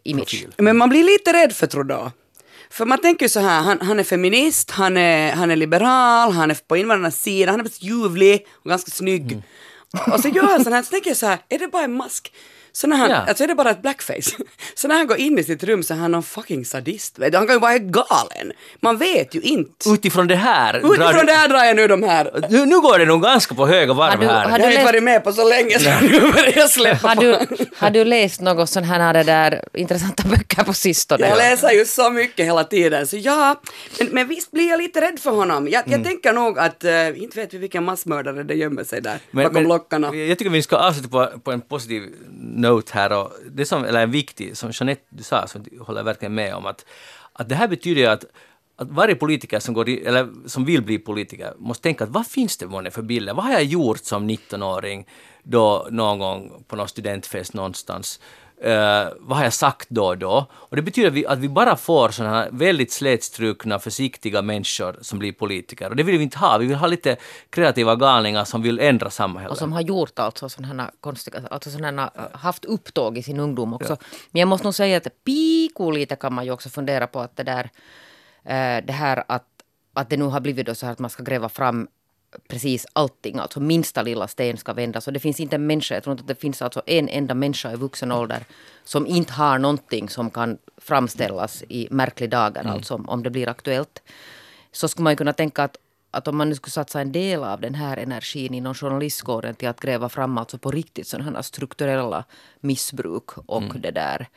[0.03, 0.23] image.
[0.29, 0.53] Profil.
[0.57, 2.11] Men man blir lite rädd för Trudeau.
[2.69, 6.31] För man tänker ju så här, han, han är feminist, han är, han är liberal,
[6.31, 9.41] han är på invandrarnas sida, han är ljuvlig och ganska snygg.
[10.13, 11.93] Och så gör han sån här, så tänker jag så här, är det bara en
[11.93, 12.33] mask?
[12.81, 13.15] Så när han, Ja.
[13.15, 14.31] alltså är det bara ett blackface.
[14.75, 17.19] Så när han går in i sitt rum så är han någon fucking sadist.
[17.19, 17.37] Vet du?
[17.37, 18.51] Han kan ju vara helt galen.
[18.81, 19.89] Man vet ju inte.
[19.89, 20.73] Utifrån det här...
[20.73, 22.31] drar Utifrån du- det här drar jag nu de här.
[22.49, 24.43] Nu, nu går det nog ganska på höga varv Har du- här.
[24.43, 27.07] har Jag du har inte varit med på så länge så nu börjar jag släppa
[27.07, 27.21] Har på.
[27.21, 27.37] du,
[27.77, 31.27] har du läst något sån här, det där intressanta böcker på sistone?
[31.27, 33.61] Jag läser ju så mycket hela tiden, så ja,
[33.99, 35.67] men, men visst blir jag lite rädd för honom.
[35.67, 35.99] Jag, Mm.
[35.99, 39.63] jag tänker nog att, uh, inte vet vi vilken massmördare det gömmer sig där bakom
[39.63, 40.15] lockarna.
[40.15, 42.03] Jag tycker vi ska avsluta på, på en positiv
[42.69, 43.11] note här.
[43.11, 46.55] Och det som, eller en viktig, som Jeanette du sa, som jag håller verkligen med
[46.55, 46.85] om, att,
[47.33, 48.25] att det här betyder att
[48.79, 52.57] att varje politiker som, går eller som vill bli politiker måste tänka att vad finns
[52.57, 53.33] det månne för bilder?
[53.33, 55.07] Vad har jag gjort som 19-åring
[55.43, 58.19] då någon gång på någon studentfest någonstans?
[58.61, 60.47] Eh, vad har jag sagt då och då?
[60.51, 64.97] Och det betyder att vi, att vi bara får sådana här väldigt slätstrukna, försiktiga människor
[65.01, 65.89] som blir politiker.
[65.89, 66.57] Och det vill vi inte ha.
[66.57, 67.17] Vi vill ha lite
[67.49, 69.51] kreativa galningar som vill ändra samhället.
[69.51, 73.39] Och som har gjort alltså sådana här konstiga, alltså sådana här, haft upptåg i sin
[73.39, 73.97] ungdom också.
[74.31, 77.35] Men jag måste nog säga att piku lite kan man ju också fundera på att
[77.35, 77.69] det där,
[78.43, 79.47] eh, det här att,
[79.93, 81.87] att det nu har blivit då så här att man ska gräva fram
[82.47, 85.07] precis allting, alltså minsta lilla sten ska vändas.
[85.07, 87.33] Och det finns inte en människa, jag tror inte att det finns alltså en enda
[87.33, 88.43] människa i vuxen ålder
[88.83, 94.01] som inte har någonting som kan framställas i märklig dager, alltså om, det blir aktuellt.
[94.71, 95.77] Så skulle man ju kunna tänka att,
[96.11, 99.67] att om man nu skulle satsa en del av den här energin inom journalistkåren till
[99.67, 102.23] att gräva fram alltså på riktigt sådana här strukturella
[102.59, 104.27] missbruk och det där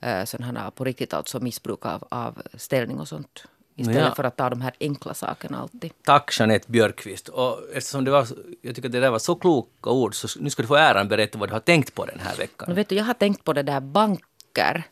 [0.00, 3.44] eh, sådana här på riktigt alltså missbruk av, av ställning och sånt.
[3.78, 4.14] Istället Ja.
[4.14, 5.92] för att ta de här enkla sakerna alltid.
[6.04, 7.28] Tack Jeanette Björkqvist.
[7.28, 8.26] Och eftersom det var,
[8.62, 11.08] jag tycker att det där var så kloka ord så nu ska du få äran
[11.08, 12.68] berätta vad du har tänkt på den här veckan.
[12.68, 14.82] Nu vet du, jag har tänkt på det där banker.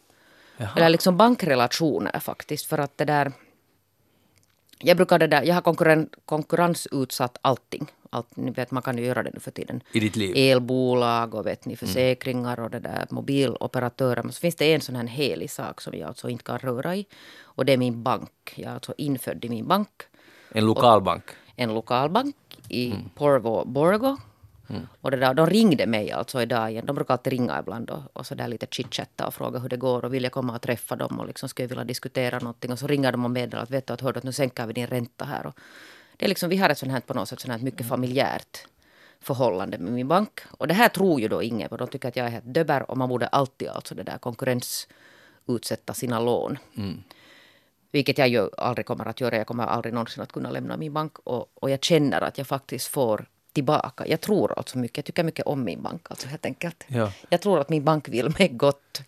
[0.77, 2.67] Eller liksom bankrelationer faktiskt.
[2.67, 3.33] För att det där...
[4.79, 7.93] Jag brukar det där, jag har konkurren, konkurrensutsatt allting.
[8.15, 9.83] Allt, ni vet, man kan ju göra det nu för tiden.
[9.93, 10.33] I ditt liv.
[10.37, 14.23] Elbolag och vet ni, försäkringar och det där mobiloperatörer.
[14.23, 16.97] Men så finns det en sån här helig sak som jag alltså inte kan röra
[16.97, 17.07] i.
[17.43, 18.53] Och det är min bank.
[18.55, 19.89] Jag är alltså infödd i min bank.
[20.53, 21.25] En lokalbank.
[21.57, 22.37] En lokalbank
[22.69, 24.17] i Porvo Borgo.
[25.01, 26.87] Och det där, de ringde mig alltså idag igen.
[26.87, 29.77] De brukar alltid ringa ibland och, och så där lite chitchatta och fråga hur det
[29.77, 32.73] går och vill jag komma och träffa dem och liksom skulle vilja diskutera någonting.
[32.73, 34.73] Och så ringer de och meddelar att vet du att hörde att nu sänker vi
[34.73, 35.47] din ränta här.
[35.47, 35.55] Och
[36.17, 38.67] det är liksom, vi har ett sånt här på något sätt sånt här mycket familjärt
[39.21, 40.41] förhållande med min bank.
[40.51, 41.77] Och det här tror ju då ingen på.
[41.77, 45.95] De tycker att jag är helt döber och man borde alltid alltså det där konkurrensutsätta
[45.95, 46.59] sina lån.
[47.93, 49.37] Vilket jag ju aldrig kommer att göra.
[49.37, 51.19] Jag kommer aldrig någonsin att kunna lämna min bank.
[51.19, 54.07] Och, och jag känner att jag faktiskt får tillbaka.
[54.07, 54.97] Jag tror alltså mycket.
[54.97, 56.07] Jag tycker mycket om min bank.
[56.11, 56.85] Alltså helt enkelt.
[56.87, 57.13] Ja.
[57.29, 59.03] Jag tror att min bank vill mig gott.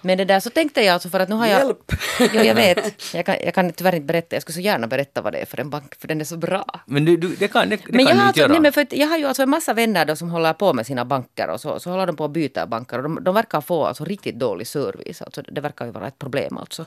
[0.00, 1.58] Men det där så tänkte jag alltså för att nu har jag...
[1.58, 1.92] Hjälp!
[2.20, 3.14] Jo, jag vet.
[3.14, 4.36] Jag kan, jag kan tyvärr inte berätta.
[4.36, 5.94] Jag skulle så gärna berätta vad det är för en bank.
[5.98, 6.64] För den är så bra.
[6.86, 8.52] Men du, du, det kan, det, det Men jag, kan du inte alltså, göra.
[8.52, 10.86] nej, men för jag har ju alltså en massa vänner då som håller på med
[10.86, 13.60] sina banker och så, så håller de på att byta banker och de, de verkar
[13.60, 15.22] få alltså riktigt dålig service.
[15.22, 16.86] Alltså, det verkar ju vara ett problem alltså.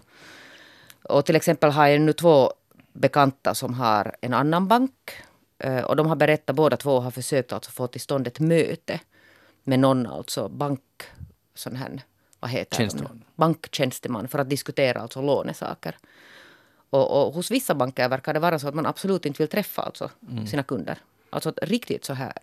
[1.04, 2.52] Och till exempel har jag nu två
[2.94, 4.92] bekanta som har en annan bank.
[5.60, 9.00] Eh, Och de har berättat, båda två har försökt alltså få till stånd ett möte
[9.64, 10.82] med någon alltså bank,
[11.56, 12.02] sån här,
[12.40, 13.24] vad heter Tjänsteman.
[13.36, 15.98] Banktjänsteman för att diskutera alltså lånesaker.
[16.90, 19.82] Och, och hos vissa banker verkar det vara så att man absolut inte vill träffa
[19.82, 20.10] alltså
[20.48, 20.98] sina kunder.
[21.30, 22.34] Alltså riktigt så här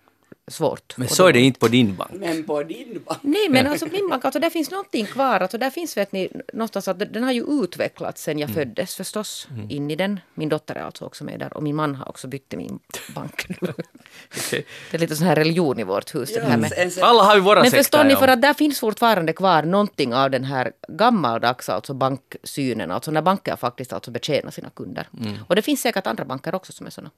[0.50, 0.94] svårt.
[0.96, 2.10] Men så är det inte på din bank.
[2.14, 3.18] Men på din bank.
[3.22, 5.40] Nej, men alltså min bank, alltså där finns någonting kvar.
[5.40, 8.54] Alltså där finns vet ni någonstans att den har ju utvecklats sen jag Mm.
[8.54, 9.48] föddes förstås.
[9.68, 10.20] In i den.
[10.34, 12.78] Min dotter är alltså också med där och min man har också bytt till min
[13.14, 13.46] bank.
[14.50, 16.34] det är lite sån här religion i vårt hus.
[16.34, 16.72] det här med.
[16.76, 17.78] en, en, Alla har ju våra Men sekter.
[17.82, 18.18] förstår ni, ja.
[18.18, 22.90] för att där finns fortfarande kvar någonting av den här gammaldags alltså banksynen.
[22.90, 25.08] Alltså när banker faktiskt alltså betjänar sina kunder.
[25.20, 25.34] Mm.
[25.48, 27.10] Och det finns säkert andra banker också som är såna.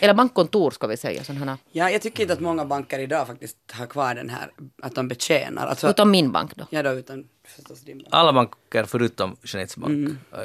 [0.00, 1.24] Eller bankkontor ska vi säga.
[1.24, 1.58] Sådana.
[1.72, 4.50] ja, jag tycker inte att många banker idag faktiskt har kvar den här,
[4.82, 5.66] att de betjänar.
[5.66, 6.66] Alltså, Utom min bank då.
[6.70, 8.08] Ja, då utan förstås din bank.
[8.10, 10.18] Alla banker förutom Jeanettes bank Mm.
[10.32, 10.38] eh,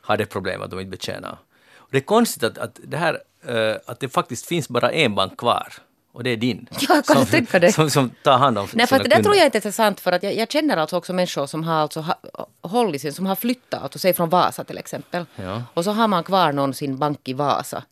[0.00, 1.38] har det problem att de inte betjänar.
[1.76, 5.14] Och det är konstigt att, att, det här, eh, att det faktiskt finns bara en
[5.14, 5.72] bank kvar.
[6.12, 6.68] Och det är din.
[6.80, 7.72] Ja, jag kan som, det.
[7.72, 9.22] Som, som tar hand om Nej, för sina att det där kunder.
[9.30, 10.00] tror jag inte är sant.
[10.00, 12.16] För att jag, jag känner alltså också människor som har alltså ha,
[12.60, 15.24] hållit sin, som har flyttat, alltså säg från Vasa till exempel.
[15.36, 15.62] Ja.
[15.74, 17.82] Och så har man kvar någon sin bank i Vasa.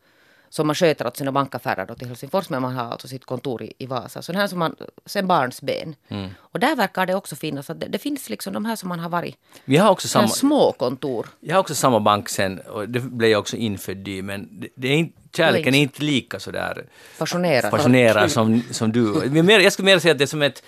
[0.55, 3.63] Som man sköter åt sina bankaffärer då till Helsingfors, men man har alltså sitt kontor
[3.63, 4.23] i, i Vasa.
[4.23, 5.95] Så den här som man, sen barnsben.
[6.09, 6.31] Mm.
[6.39, 8.99] Och där verkar det också finnas, att det, det finns liksom de här som man
[8.99, 9.37] har varit.
[9.65, 10.29] Vi har också Samma.
[10.29, 11.27] små kontor.
[11.41, 14.69] jag har också samma bank sen och det blev jag också infödd i men det,
[14.75, 16.85] det är inte, kärleken är inte lika sådär
[17.19, 17.71] Passionerad.
[17.71, 19.31] passionerad som, som du.
[19.63, 20.63] Jag skulle mer säga att det är som ett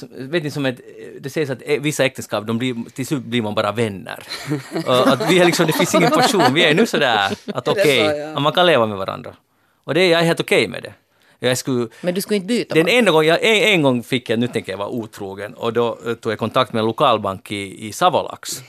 [0.00, 0.80] vet ni, som ett,
[1.20, 4.22] det sägs att vissa äktenskap, de blir, till slut blir man bara vänner.
[4.86, 8.16] Att vi är liksom, det finns ingen passion, vi är nu sådär att okej, så,
[8.16, 8.40] ja.
[8.40, 9.34] man kan leva med varandra.
[9.84, 10.92] Och det är jag är helt okej med det.
[11.48, 14.30] Jag skulle, Men du skulle inte byta den enda gång jag, en, en gång fick
[14.30, 17.52] jag, nu tänker jag vara otrogen, och då eh, tog jag kontakt med en lokalbank
[17.52, 18.62] i, i Savolax.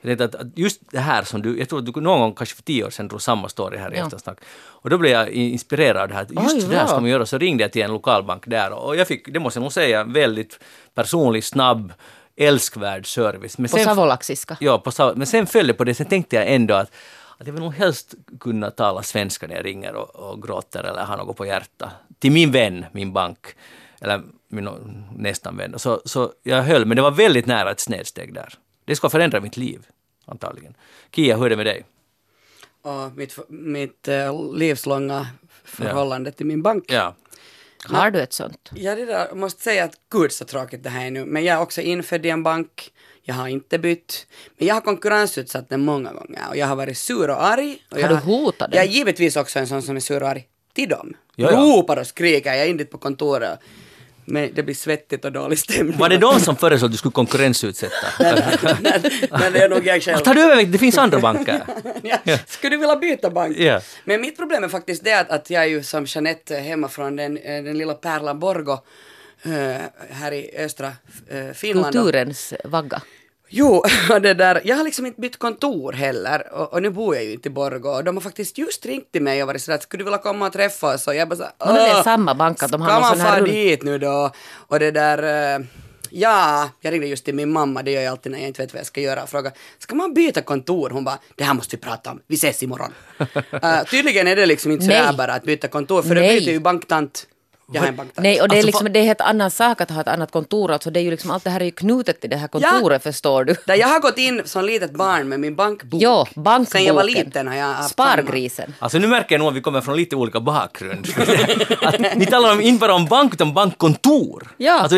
[0.00, 2.54] Jag att att just det här som du, jag tror att du någon gång, kanske
[2.56, 4.04] för tio år sedan, drog samma story här i Ja.
[4.04, 4.38] eftersnack.
[4.58, 6.26] Och då blev jag inspirerad av det här.
[6.30, 7.26] Just Oj, det där ska man göra.
[7.26, 10.04] Så ringde jag till en lokalbank där och jag fick, det måste jag nog säga,
[10.04, 10.60] väldigt
[10.94, 11.92] personlig, snabb,
[12.36, 13.58] älskvärd service.
[13.58, 14.56] Men På savolaxiska?
[14.60, 16.92] Ja, på men sen följde på det, sen tänkte jag ändå att,
[17.38, 21.02] att jag vill nog helst kunna tala svenska när jag ringer och, och gråter eller
[21.04, 21.90] har något på hjärta.
[22.18, 23.38] Till min vän, min bank,
[24.00, 24.68] eller min
[25.16, 25.74] nästan vän.
[25.78, 28.54] Så, så jag höll, men det var väldigt nära ett snedsteg där.
[28.88, 29.86] Det ska förändra mitt liv,
[30.24, 30.74] antagligen.
[31.12, 31.84] Kia, hur är det med dig?
[32.82, 35.26] Och mitt, mitt eh, livslånga
[35.64, 36.84] förhållande till min bank.
[36.88, 37.14] Ja.
[37.84, 38.70] Har du ett sånt?
[38.74, 41.24] Ja, det där, jag måste säga att gud så tråkigt det här är nu.
[41.24, 42.92] Men jag är också infödd i en bank.
[43.22, 44.26] Jag har inte bytt.
[44.56, 47.78] Men jag har konkurrensutsatt den många gånger och jag har varit sur och arg.
[47.90, 48.76] Och Har jag du hotat den?
[48.76, 51.16] Jag är givetvis också en sån som är sur och arg till dem.
[51.36, 51.58] Ja, ja.
[51.58, 53.60] Ropar och skriker, jag är in dit på kontoret.
[54.30, 55.98] Men det blir svettigt och dålig stämning.
[55.98, 58.06] Var det de som föreslog att du skulle konkurrensutsätta?
[59.30, 60.18] Men det är nog jag själv.
[60.18, 60.64] Tar du över?
[60.64, 61.62] Det finns andra banker.
[62.02, 62.38] ja.
[62.46, 63.56] Skulle du vilja byta bank?
[63.58, 63.80] Ja.
[64.04, 67.16] Men mitt problem är faktiskt det att, att jag är ju som Jeanette hemma från
[67.16, 68.78] den, eh, den lilla pärlan Borgo
[69.42, 69.50] eh,
[70.10, 70.92] här i östra
[71.28, 71.94] eh, Finland.
[71.94, 73.02] Kulturens vagga.
[73.50, 73.82] Jo,
[74.22, 77.32] det där, jag har liksom inte bytt kontor heller och, och nu bor jag ju
[77.32, 80.00] inte i Borgå och de har faktiskt just ringt till mig och varit sådär skulle
[80.00, 82.34] du vilja komma och träffa oss och jag bara såhär Men det är "Åh, samma
[82.34, 84.30] bank, att de har ska någon man sån här få rund- dit nu då?
[84.54, 85.66] Och det där, eh,
[86.10, 88.72] ja, jag ringde just till min mamma, det gör jag alltid när jag inte vet
[88.72, 90.90] vad jag ska göra och fråga ska man byta kontor?
[90.90, 92.92] Hon bara, det här måste vi prata om, vi ses imorgon.
[93.20, 96.34] uh, tydligen är det liksom inte sådär bara att byta kontor för Nej.
[96.34, 97.26] det byter ju banktant.
[97.72, 98.22] Jag har en banktant.
[98.22, 100.30] Nej, och det är, Alltså, liksom, det är helt annan sak att ha ett annat
[100.30, 100.70] kontor.
[100.72, 103.02] Alltså det är ju liksom, allt det här är ju knutet till det här kontoret,
[103.02, 103.54] förstår du.
[103.66, 106.02] Där jag har gått in som litet barn med min bankbok.
[106.02, 106.66] Ja, bankboken.
[106.66, 108.08] Sen jag var liten har jag haft samma.
[108.12, 108.74] Spargrisen.
[108.78, 111.06] Alltså nu märker jag nog att vi kommer från lite olika bakgrund.
[111.82, 114.48] att ni talar om, inte bara om bank utan bankkontor.
[114.56, 114.80] Ja.
[114.80, 114.96] Alltså,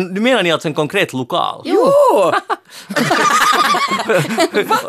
[0.00, 1.62] nu menar ni alltså en konkret lokal?
[1.64, 1.92] Jo!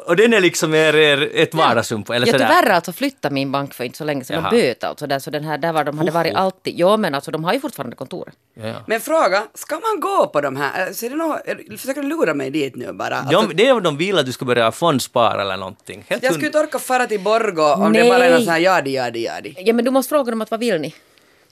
[0.05, 2.47] Och den är liksom er, er, ett vardagsrum eller Jag sådär?
[2.47, 4.43] tyvärr alltså flyttade min bank för inte så länge sedan.
[4.43, 6.73] De böt alltså där, så den här, där var de hade varit alltid.
[6.79, 8.34] Ja men alltså de har ju fortfarande kontoret.
[8.54, 8.76] Ja, ja.
[8.88, 10.88] Men fråga, ska man gå på de här?
[10.88, 11.39] äh, Så är det något,
[11.82, 13.15] försöker du lura mig dit nu bara?
[13.15, 16.06] Alltså, De, det är vad de vill att du ska börja fondspara eller någonting.
[16.08, 18.43] Helt jag skulle inte orka fara till Borgå om det bara är någon Nej.
[18.45, 19.56] sån här jadi, jadi, jadi.
[19.58, 20.95] Ja men du måste fråga dem att vad vill ni?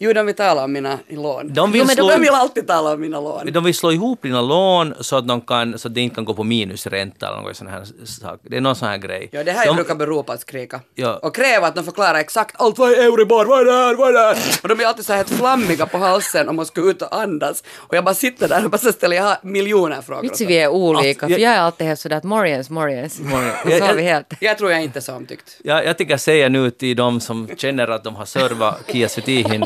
[0.01, 1.53] Jo, de vill tala om mina lån.
[1.53, 3.51] De vill jo, men slå- de vill alltid tala om mina lån.
[3.51, 6.25] De vill slå ihop dina lån så att, de kan, så att det inte kan
[6.25, 8.39] gå på minusränta eller någon sån här sak.
[8.43, 9.29] Det är någon sån här grej.
[9.31, 10.79] Ja, det här de, brukar bero på att skrika.
[10.95, 11.15] Ja.
[11.23, 12.77] Och kräva att de förklarar exakt allt.
[12.77, 13.45] Vad är Euribor?
[13.45, 13.95] Vad är det här?
[13.95, 14.37] Vad är det här?
[14.63, 17.15] Och de blir alltid så här helt flammiga på halsen och måste gå ut och
[17.21, 17.63] andas.
[17.77, 20.21] Och jag bara sitter där och bara ställer jag miljoner frågor.
[20.21, 23.19] Vitsi vi är olika, för jag är alltid helt sådär att Morjens, Morjens.
[23.65, 24.13] Ja, Så har vi ja.
[24.13, 24.33] helt...
[24.39, 25.57] Jag tror jag inte är så omtyckt.
[25.63, 29.65] jag, jag tänker säga nu till de som känner att de har servat Kia Sutihin.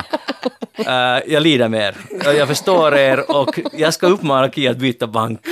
[0.80, 0.86] Uh,
[1.34, 1.96] jag lider med er.
[2.38, 5.44] Jag förstår er och jag ska uppmana Kia att byta bank.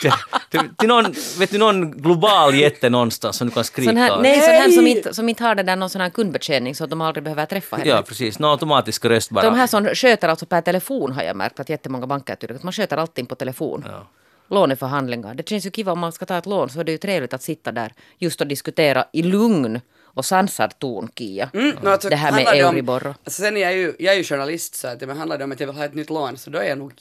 [0.00, 0.12] Till,
[0.50, 4.20] till, till någon, vet du, någon global jätte någonstans som du kan skrika Sån här,
[4.20, 6.84] nej, sån här som inte, som inte har det där någon sån här kundbetjäning så
[6.84, 7.90] att de aldrig behöver träffa henne.
[7.90, 8.38] Ja, precis.
[8.38, 9.44] Någon automatisk röst bara.
[9.44, 12.62] De här som sköter alltså per telefon har jag märkt att jättemånga banker tycker att
[12.62, 13.84] man sköter allting på telefon.
[13.88, 14.06] Ja.
[14.48, 15.34] Låneförhandlingar.
[15.34, 17.34] Det känns ju kiva om man ska ta ett lån så är det ju trevligt
[17.34, 19.80] att sitta där just och diskutera i lugn
[20.14, 21.50] och sansad ton, Kia.
[21.54, 23.06] Mm, no, alltså, det här med om- Euribor.
[23.24, 25.60] Alltså, sen är jag ju, jag är ju journalist så att det handlar om att
[25.60, 26.92] jag vill ha ett nytt lån så då är jag nog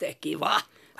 [0.00, 0.50] jättekiva.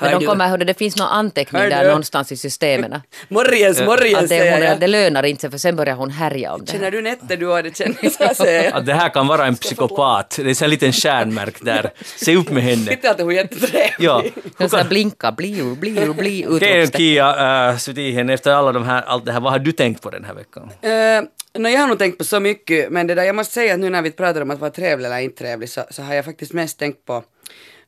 [0.00, 1.88] Men de kommer, hörde, det finns någon anteckning Hör där du?
[1.88, 3.00] någonstans i systemen.
[3.28, 4.80] Morgens, morgens Att det, säger hon, jag.
[4.80, 6.72] det lönar inte sig för sen börjar hon härja om det.
[6.72, 8.84] Känner du Nette du har det känner säger jag.
[8.90, 10.38] Det här kan vara en psykopat.
[10.42, 11.90] Det är så en liten stjärnmärk där.
[12.16, 12.86] Se upp med henne.
[12.86, 13.94] Titta att hon är jättetrevlig.
[13.98, 14.24] Ja.
[14.68, 16.90] Så här blinka, bliu, bliu, bliu, Okej.
[16.92, 20.10] Kia uh, Sutihin, efter alla de här, allt det här, vad har du tänkt på
[20.10, 20.62] den här veckan?
[20.62, 23.74] Uh, no, jag har nog tänkt på så mycket, men det där, jag måste säga
[23.74, 26.14] att nu när vi pratar om att vara trevlig eller inte trevlig så, så har
[26.14, 27.22] jag faktiskt mest tänkt på eh,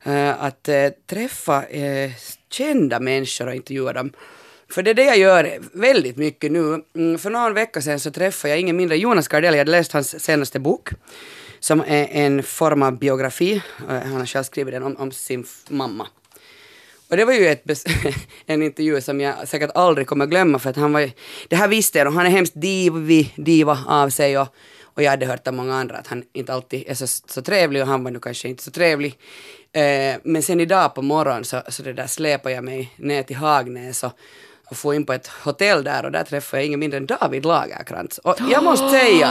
[0.03, 2.11] Eh, att eh, träffa eh,
[2.49, 4.11] kända människor och intervjua dem.
[4.69, 6.83] För det är det jag gör väldigt mycket nu.
[6.95, 9.91] Mm, för någon vecka sedan så träffade jag ingen mindre Jonas Gardell, jag hade läst
[9.91, 10.89] hans senaste bok
[11.59, 16.07] som är en form av biografi, han har själv skrivit den om, om sin mamma.
[17.09, 17.63] Och det var ju ett
[18.45, 21.11] en intervju som jag säkert aldrig kommer glömma för att han var ju,
[21.47, 24.47] det här visste jag och han är hemskt divig, diva av sig och,
[24.95, 27.81] och jag hade hört av många andra att han inte alltid är så, så trevlig
[27.81, 29.17] och han var nu kanske inte så trevlig.
[29.73, 33.35] Eh, men sen idag på morgonen så, så det där släpade jag mig ner till
[33.35, 34.11] Hagnäs och
[34.69, 37.45] och få in på ett hotell där och där träffade jag ingen mindre än David
[37.45, 38.17] Lagerkrantz.
[38.17, 39.27] Och jag måste säga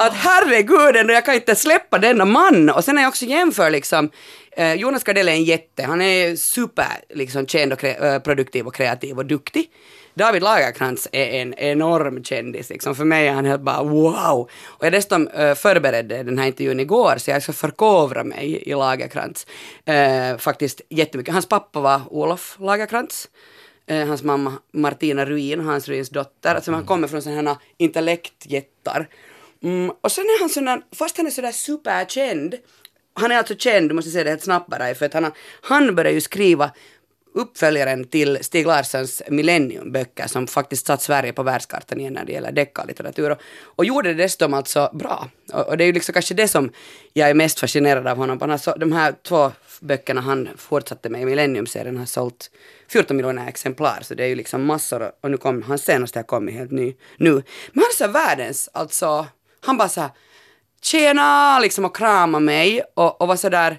[0.00, 2.70] att herregud, ändå, jag kan inte släppa denna man.
[2.70, 4.10] Och sen är jag också jämför liksom,
[4.56, 8.66] eh, Jonas Gardell är en jätte, han är super liksom, känd och kre- eh, produktiv
[8.66, 9.70] och kreativ och duktig.
[10.18, 12.70] David Lagerkrantz är en enorm kändis.
[12.70, 12.94] Liksom.
[12.94, 14.50] För mig är han helt bara wow.
[14.64, 18.74] Och jag dessutom uh, förberedde den här intervjun igår så jag ska förkovra mig i
[18.74, 19.46] Lagerkrantz.
[19.88, 21.34] Uh, faktiskt jättemycket.
[21.34, 23.28] Hans pappa var Olof Lagerkrantz.
[23.90, 26.54] Uh, hans mamma Martina Ruin, Hans Ruins dotter.
[26.54, 29.08] Alltså han kommer från sådana intellektjättar.
[29.62, 32.54] Mm, och sen är han sån där, fast han är sådär superkänd,
[33.14, 35.94] han är alltså känd, måste jag säga det helt snabbt bara, för att han, han
[35.94, 36.70] började ju skriva
[37.36, 42.52] uppföljaren till Stig Larssons Millenniumböcker som faktiskt satt Sverige på världskartan igen när det gäller
[42.52, 45.28] deckarlitteratur och, och gjorde det dessutom alltså bra.
[45.52, 46.72] Och, och, det är ju liksom kanske det som
[47.12, 48.38] jag är mest fascinerad av honom.
[48.40, 52.50] Han så, alltså, de här två böckerna han fortsatte med i Millennium-serien har sålt
[52.88, 56.24] 14 miljoner exemplar så det är ju liksom massor och nu kom hans senaste har
[56.24, 57.32] kommit helt ny nu.
[57.32, 57.42] Men
[57.74, 59.26] han är så världens, alltså,
[59.60, 60.10] han bara så här
[60.82, 63.78] tjena liksom och krama mig och, och var så där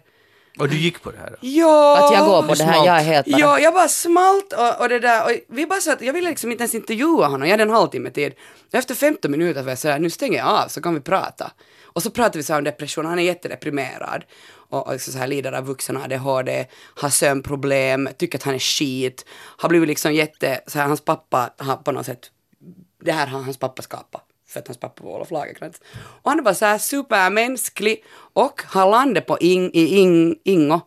[0.58, 1.30] och du gick på det här?
[1.30, 1.38] då?
[1.42, 2.06] Ja!
[2.06, 3.40] Att jag går på det här, jag är helt bara...
[3.40, 6.30] Ja, jag bara smalt och, och det där och vi bara så att jag ville
[6.30, 8.34] liksom inte ens intervjua honom, jag hade en halvtimme tid.
[8.72, 11.52] Efter 15 minuter var jag sådär, nu stänger jag av så kan vi prata.
[11.84, 14.24] Och så pratade vi så här om depression, han är jättedeprimerad
[14.70, 18.60] och, och liksom så här lider av vuxen ADHD, har sömnproblem, tycker att han är
[18.60, 19.26] skit,
[19.58, 22.32] har blivit liksom jätte, så här, hans pappa har på något sätt,
[23.04, 25.82] det här har hans pappa skapat för att hans pappa var Olof Lagercrantz.
[26.22, 30.82] Och han var så här supermänsklig och har landat på in, i in, Ingo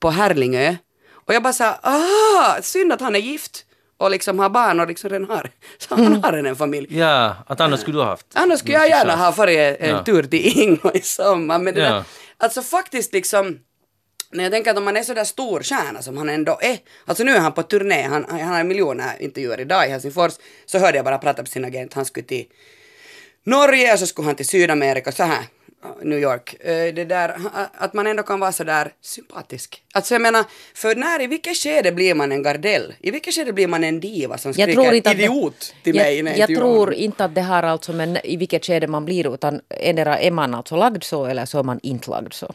[0.00, 0.76] på Härlingö.
[1.12, 3.62] Och jag bara så här, ah, synd att han är gift
[3.98, 6.98] och liksom har barn och liksom redan har, så han har redan en familj.
[6.98, 8.26] Ja, att annars skulle du ha haft...
[8.34, 10.04] Annars skulle jag gärna ha farit en Ja.
[10.04, 11.58] tur till Ingo i sommar.
[11.58, 11.90] Men det Ja.
[11.92, 12.04] där,
[12.38, 13.58] alltså faktiskt liksom,
[14.30, 17.24] när jag tänker att om man är sådär stor stjärna som han ändå är, alltså
[17.24, 20.32] nu är han på turné, han, han har miljoner intervjuer idag i Helsingfors,
[20.66, 22.44] så hörde jag bara prata med sin agent, han skulle till
[23.46, 25.44] Norge och så skulle han till Sydamerika, så här,
[26.02, 26.54] New York.
[26.60, 27.36] Eh, Det där,
[27.74, 29.82] att man ändå kan vara så där sympatisk.
[29.94, 30.44] Alltså jag menar,
[30.74, 32.94] för när, i vilket skede blir man en gardell?
[33.00, 35.94] I vilket skede blir man en diva som Jag skriker tror inte idiot det, till
[35.94, 36.94] mig när jag, jag tror honom?
[36.94, 40.54] inte att det har alltså med i vilket skede man blir utan endera är man
[40.54, 42.52] alltså lagd så eller så är man inte lagd så.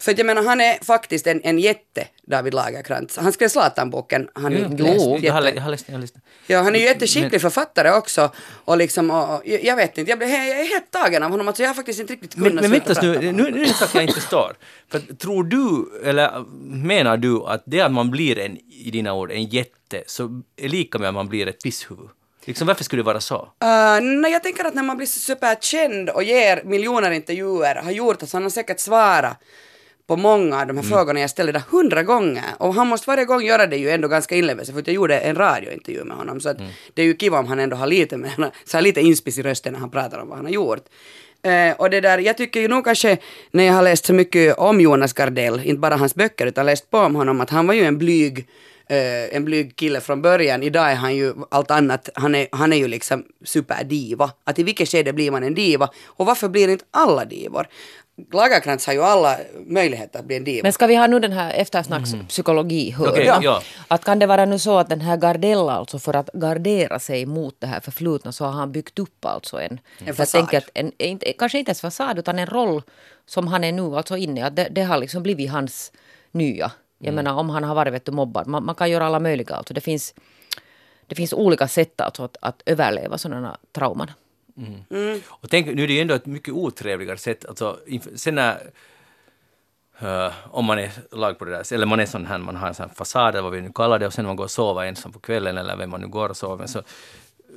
[0.00, 3.16] För jag menar, han är faktiskt en, en jätte, David Lagerkrantz.
[3.16, 4.28] Han skrev Zlatan-boken.
[4.34, 5.92] Han är Jo, läst jag har, jätte- jag har läst den.
[5.92, 6.22] Jag har läst den.
[6.46, 8.30] Ja, han är ju jätteskicklig författare också.
[8.64, 11.48] Och liksom, och, och, jag vet inte, jag, blev, jag är helt tagen av honom.
[11.48, 13.64] Alltså, jag har faktiskt inte riktigt Men, kunnat men sluta vänta nu, nu, nu är
[13.64, 14.56] det en sak jag inte förstår.
[14.90, 16.44] För tror du, eller
[16.76, 20.68] menar du att det att man blir en, i dina ord, en jätte, så är
[20.68, 22.08] lika med att man blir ett pisshuvud?
[22.44, 23.36] Liksom varför skulle det vara så?
[23.36, 27.90] Uh, nej, jag tänker att när man blir så superkänd och ger miljoner intervjuer har
[27.90, 29.36] gjort att han har säkert svarat
[30.12, 32.44] på många av de här frågorna jag ställde där hundra gånger.
[32.58, 35.18] Och han måste varje gång göra det ju ändå ganska inlevelse för att jag gjorde
[35.18, 36.40] en radiointervju med honom.
[36.40, 36.56] Så att
[36.94, 38.30] det är ju kiva om han ändå har lite, med,
[38.64, 40.84] så här lite inspis i rösten när han pratar om vad han har gjort.
[41.42, 43.18] Eh, och det där, jag tycker ju nog kanske
[43.50, 46.90] när jag har läst så mycket om Jonas Gardell, inte bara hans böcker utan läst
[46.90, 48.46] på om honom, att han var ju en blyg
[48.86, 50.62] eh, en blyg kille från början.
[50.62, 52.08] Idag är han ju allt annat.
[52.14, 54.30] Han är, han är ju liksom superdiva.
[54.44, 55.90] Att i vilket skede blir man en diva?
[56.06, 57.66] Och varför blir inte alla divor?
[58.32, 60.62] Lagerkrantz har ju alla möjligheter att bli en diva.
[60.62, 63.40] Men ska vi ha nu den här eftersnackspsykologi Okej, ja.
[63.42, 63.62] ja.
[63.88, 67.26] Att kan det vara nu så att den här Gardella alltså för att gardera sig
[67.26, 69.80] mot det här förflutna så har han byggt upp alltså en...
[70.04, 70.62] jag fasad.
[70.74, 72.82] en, inte, kanske inte ens fasad utan en roll
[73.26, 74.42] som han är nu alltså inne i.
[74.42, 75.92] Att det, det har liksom blivit hans
[76.30, 76.72] nya.
[76.98, 78.46] Jag menar om han har varit vet du, mobbad.
[78.46, 79.74] Man, man kan göra alla möjliga alltså.
[79.74, 80.14] Det finns,
[81.06, 84.10] det finns olika sätt alltså att, att överleva sådana trauman.
[85.28, 87.78] Och tänk, nu är det ju ändå ett mycket otrevligare sätt, alltså,
[88.14, 88.70] sen när
[90.00, 92.68] eh, om man är lag på det där, eller man är sån här, man har
[92.68, 94.82] en sån här fasad vad vi nu kallar det och sen man går och sover
[94.84, 96.82] ensam på kvällen eller vem man nu går och sover så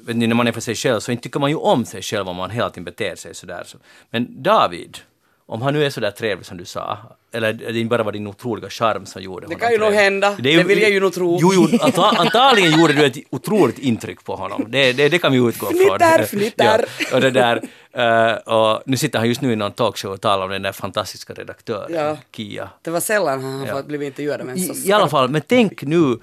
[0.06, 2.02] vet ni, när man är för sig själv så inte tycker man ju om sig
[2.02, 3.64] själv om man hela tiden beter sig sådär.
[3.66, 3.78] Så.
[4.10, 4.98] Men David,
[5.48, 6.98] om han nu är sådär trevlig som du sa,
[7.32, 10.28] eller det bara var din otroliga charm som gjorde honom kan ju nog hända.
[10.28, 11.38] är ju- Det vill jag ju nog tro.
[11.42, 14.66] Jo, jo anta- antagligen gjorde du ett otroligt intryck på honom.
[14.70, 15.78] Det, det, det kan vi utgå från.
[15.78, 16.86] Fnitter, fnitter.
[17.12, 17.62] Ja, och det där,
[17.94, 20.72] eh, och nu sitter han just nu i någon talkshow och talar om den där
[20.72, 22.18] fantastiska redaktören, Ja.
[22.36, 22.70] Kia.
[22.82, 23.84] Det var sällan han Ja.
[23.84, 26.20] blivit intervjuad av en I, så I alla fall, men tänk nu,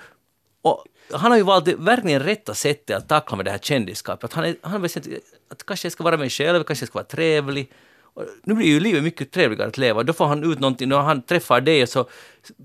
[0.62, 4.24] och han har ju valt det verkligen rätta sättet att tackla med det här kändisskapet.
[4.24, 5.06] Att han, är, han har bestämt
[5.50, 7.68] att kanske jag ska vara mig själv, kanske jag ska vara trevlig.
[8.14, 10.02] Och nu blir ju livet mycket trevligare att leva.
[10.02, 12.08] Då får han ut någonting, när han träffar dig och så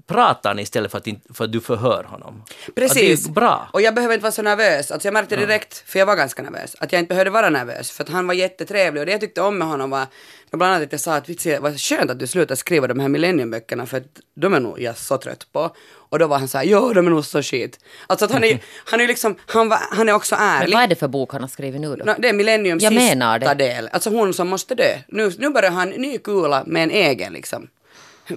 [0.07, 2.43] pratar han istället för att, inte, för att du förhör honom.
[2.75, 3.19] Precis.
[3.19, 3.69] Att det är bra.
[3.73, 4.91] Och jag behöver inte vara så nervös.
[4.91, 7.91] Alltså jag märkte direkt, för jag var ganska nervös, att jag inte behövde vara nervös.
[7.91, 10.05] För att han var jättetrevlig och det jag tyckte om med honom var
[10.51, 13.07] bland annat att jag sa att vitsi, vad skönt att du slutar skriva de här
[13.07, 14.03] millenniumböckerna för att
[14.35, 15.75] de är nog jag så trött på.
[16.09, 17.79] Och då var han så här, jo, de är nog så skit.
[18.07, 20.73] Alltså att han är, han är liksom, han, var, han är också Men ärlig.
[20.73, 22.05] vad är det för bok han har skrivit nu då?
[22.05, 23.53] No, det är Millenniums Jag sista menar det.
[23.53, 23.89] del.
[23.91, 24.97] Alltså hon som måste dö.
[25.07, 27.67] Nu, nu börjar han ny kula med en egen liksom.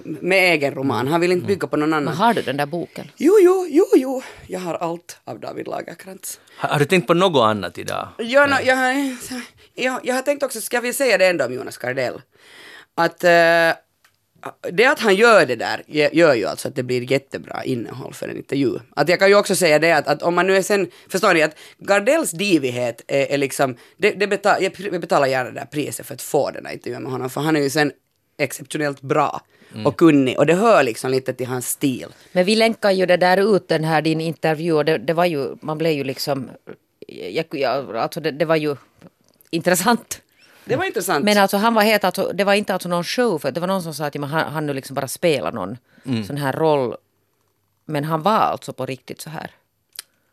[0.03, 1.07] Med egen roman.
[1.07, 2.13] Han vill inte bygga på någon Men annan.
[2.13, 3.11] har du den där boken?
[3.17, 4.21] Jo, jo, jo, jo.
[4.47, 6.39] Jag har allt av David Lagercrantz.
[6.57, 8.07] Har, har du tänkt på något annat idag?
[8.17, 9.17] Ja, no, jag, har,
[9.75, 12.21] jag, jag har tänkt också, ska vi säga det ändå om Jonas Gardell?
[12.95, 13.29] Att eh,
[14.71, 18.29] det att han gör det där gör ju alltså att det blir jättebra innehåll för
[18.29, 18.79] en intervju.
[18.95, 21.33] Att jag kan ju också säga det att, att om man nu är sen, förstår
[21.33, 25.65] ni att Gardells divighet är, är liksom, det, det betal, jag betalar gärna det där
[25.65, 27.91] priset för att få den här intervjun med honom, för han är ju sen
[28.37, 29.41] exceptionellt bra
[29.85, 32.07] och kunnig och det hör liksom lite till hans stil.
[32.31, 35.25] Men vi länkar ju det där ut, den här din intervju och det, det var
[35.25, 36.49] ju, man blev ju liksom,
[37.07, 38.75] jag, jag, alltså det, det var ju
[39.49, 40.21] intressant.
[40.65, 41.25] Det var intressant.
[41.25, 43.67] Men alltså han var helt, alltså, det var inte alltså någon show, för det var
[43.67, 45.77] någon som sa att ja, han, han nu liksom bara spelar någon
[46.27, 46.95] sån här roll.
[47.85, 49.51] Men han var alltså på riktigt så här.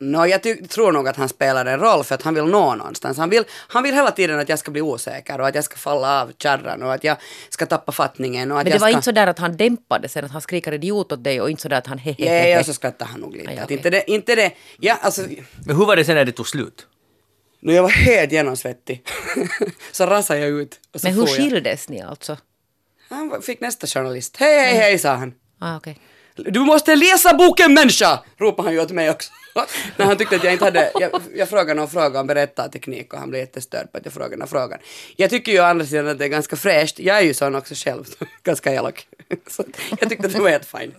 [0.00, 2.74] Nå, jag ty- tror nog att han spelar en roll för att han vill nå
[2.74, 3.18] någonstans.
[3.18, 5.76] Han vill, han vill hela tiden att jag ska bli osäker och att jag ska
[5.76, 7.16] falla av kärran och att jag
[7.48, 8.96] ska tappa fattningen och att Men det jag var ska...
[8.96, 11.62] inte så där att han dämpade sen, att han skriker idiot åt dig och inte
[11.62, 12.48] så där att han Ja, hehehe.
[12.50, 13.44] ja, så skrattar han nog lite.
[13.44, 13.76] Ja, ja, Att okej.
[13.76, 14.52] inte, det, inte det...
[14.80, 15.22] Ja, alltså...
[15.66, 16.86] Men hur var det sen när det tog slut?
[17.60, 19.02] Nu jag var helt genomsvettig.
[19.92, 20.80] så rasade jag ut.
[20.94, 22.36] Och så Men hur skildes ni alltså?
[23.08, 24.36] Han fick nästa journalist.
[24.36, 25.34] Hej, hej, hej, sa han.
[25.58, 25.98] Ah, okej.
[26.36, 28.20] Du måste läsa boken människa!
[28.36, 29.30] Ropade han ju åt mig också.
[29.96, 33.18] När han tyckte att jag inte hade, jag, jag frågade någon fråga om berättarteknik och
[33.18, 34.78] han blev jättestörd på att jag frågade den frågan.
[35.16, 36.98] Jag tycker ju å andra sidan att det är ganska fräscht.
[36.98, 38.04] Jag är ju sån också själv,
[38.42, 39.06] ganska elak.
[39.50, 39.64] Så
[40.00, 40.94] jag tyckte att det var helt fine.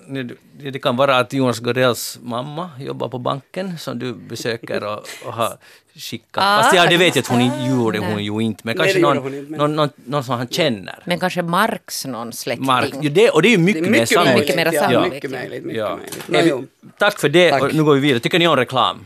[0.54, 5.34] Det- kan vara att Jonas Gardells mamma jobbar på banken som du besöker och, och
[5.34, 5.58] har
[5.96, 6.44] skickat.
[6.44, 6.64] Ah.
[6.64, 8.62] Fast ja, det vet jag att hon gjorde hon ju inte.
[8.64, 9.18] Men kanske någon,
[9.52, 11.00] någon, någon, någon som han känner.
[11.06, 12.66] Men kanske Marx någon släkting?
[12.66, 12.94] Mark.
[13.02, 14.40] Jo, det, och det är ju Det mycket, är mer mycket sannolikt.
[14.40, 15.38] Mycket mer ja, sannolikt, mycket ja.
[15.38, 15.64] möjligt.
[15.66, 16.00] Mycket Ja.
[16.28, 16.52] möjligt.
[16.52, 16.66] Jo.
[16.98, 17.50] Tack för det.
[17.52, 17.62] Tack.
[17.62, 18.20] Och nu går vi vidare.
[18.20, 19.06] Tycker ni om reklam?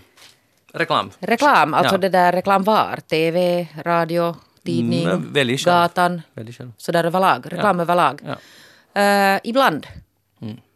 [0.73, 1.11] Reklam?
[1.19, 1.97] Reklam, alltså Ja.
[1.97, 2.99] det där reklam var?
[3.09, 4.35] TV, radio,
[4.65, 5.73] tidning, Mm, välj själv.
[5.75, 6.71] gatan, Välj själv.
[6.77, 7.45] sådär överlag.
[7.53, 8.21] Reklam överlag.
[8.25, 9.01] Ja.
[9.01, 9.87] Eh, ibland.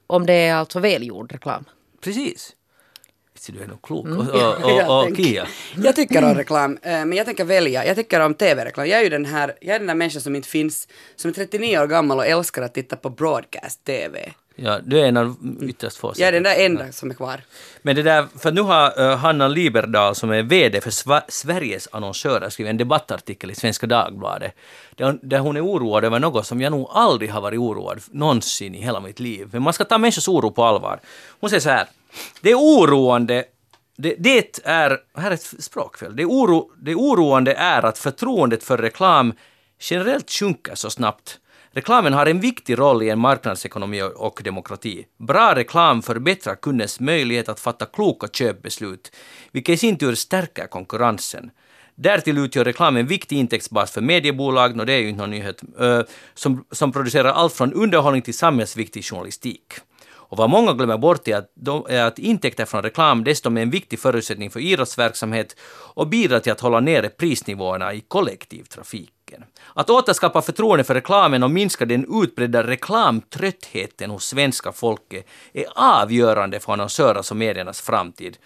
[0.07, 1.65] Om det är alltså välgjord reklam.
[2.03, 2.53] Precis.
[3.49, 4.05] Du är nog klok.
[4.05, 4.17] Mm.
[4.19, 4.39] Och, och,
[4.71, 5.47] Jag och, och tänker- Kia?
[5.75, 7.85] Jag tycker om reklam, eh, men jag tänker välja.
[7.85, 8.87] Jag tycker om tv-reklam.
[8.87, 11.33] Jag är ju den här, jag är den där människan som inte finns, som är
[11.33, 14.31] 39 år gammal och älskar att titta på broadcast-tv.
[14.59, 16.13] Ja, du är en av ytterst få.
[16.15, 17.41] Jag är den där enda som är kvar.
[17.81, 21.87] Men det där, för nu har uh, Hanna Liberdal som är VD för Sva- Sveriges
[21.91, 24.53] annonsörer skrivit en debattartikel i Svenska Dagbladet
[24.95, 28.01] där hon, där hon är oroad över något som jag nog aldrig har varit oroad
[28.11, 29.49] någonsin i hela mitt liv.
[29.51, 30.99] Men man ska ta människors oro på allvar.
[31.39, 31.87] Hon säger så här.
[32.41, 33.45] Det är oroande
[33.97, 38.77] det, det är, här är ett språkfel, det, oro, det oroande är att förtroendet för
[38.77, 39.33] reklam
[39.79, 41.39] generellt sjunker så snabbt.
[41.77, 45.05] Reklamen har en viktig roll i en marknadsekonomi och- demokrati.
[45.19, 49.11] Bra reklam förbättrar kundens möjlighet att fatta kloka köpbeslut,
[49.51, 51.51] vilket i sin tur stärker konkurrensen.
[51.95, 55.61] Därtill utgör reklam en viktig intäktsbas för mediebolag, och det är ju inte någon nyhet,
[56.33, 59.73] som, som producerar allt från underhållning till samhällsviktig journalistik.
[60.29, 63.61] Och vad många glömmer bort är att, de, är att intäkter från reklam dessutom är
[63.61, 65.55] en viktig förutsättning för idrottsverksamhet
[65.93, 69.43] och bidrar till att hålla nere prisnivåerna i kollektivtrafiken.
[69.73, 76.59] Att återskapa förtroende för reklamen och minska den utbredda reklamtröttheten hos svenska folket är avgörande
[76.59, 78.37] för annonsörernas och mediernas framtid.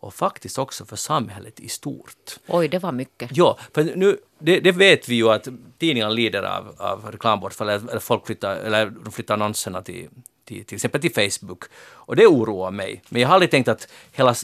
[0.00, 2.38] Och faktiskt också för samhället i stort.
[2.46, 3.30] Oj, det var mycket.
[3.32, 7.98] Ja, för nu, det, det vet vi ju att tidningarna lider av, av reklambortfall, eller
[7.98, 10.08] folk flyttar, eller de flyttar annonserna till,
[10.48, 11.64] till, till exempel till Facebook.
[12.06, 13.02] Och det oroar mig.
[13.08, 14.34] Men jag har aldrig tänkt att hela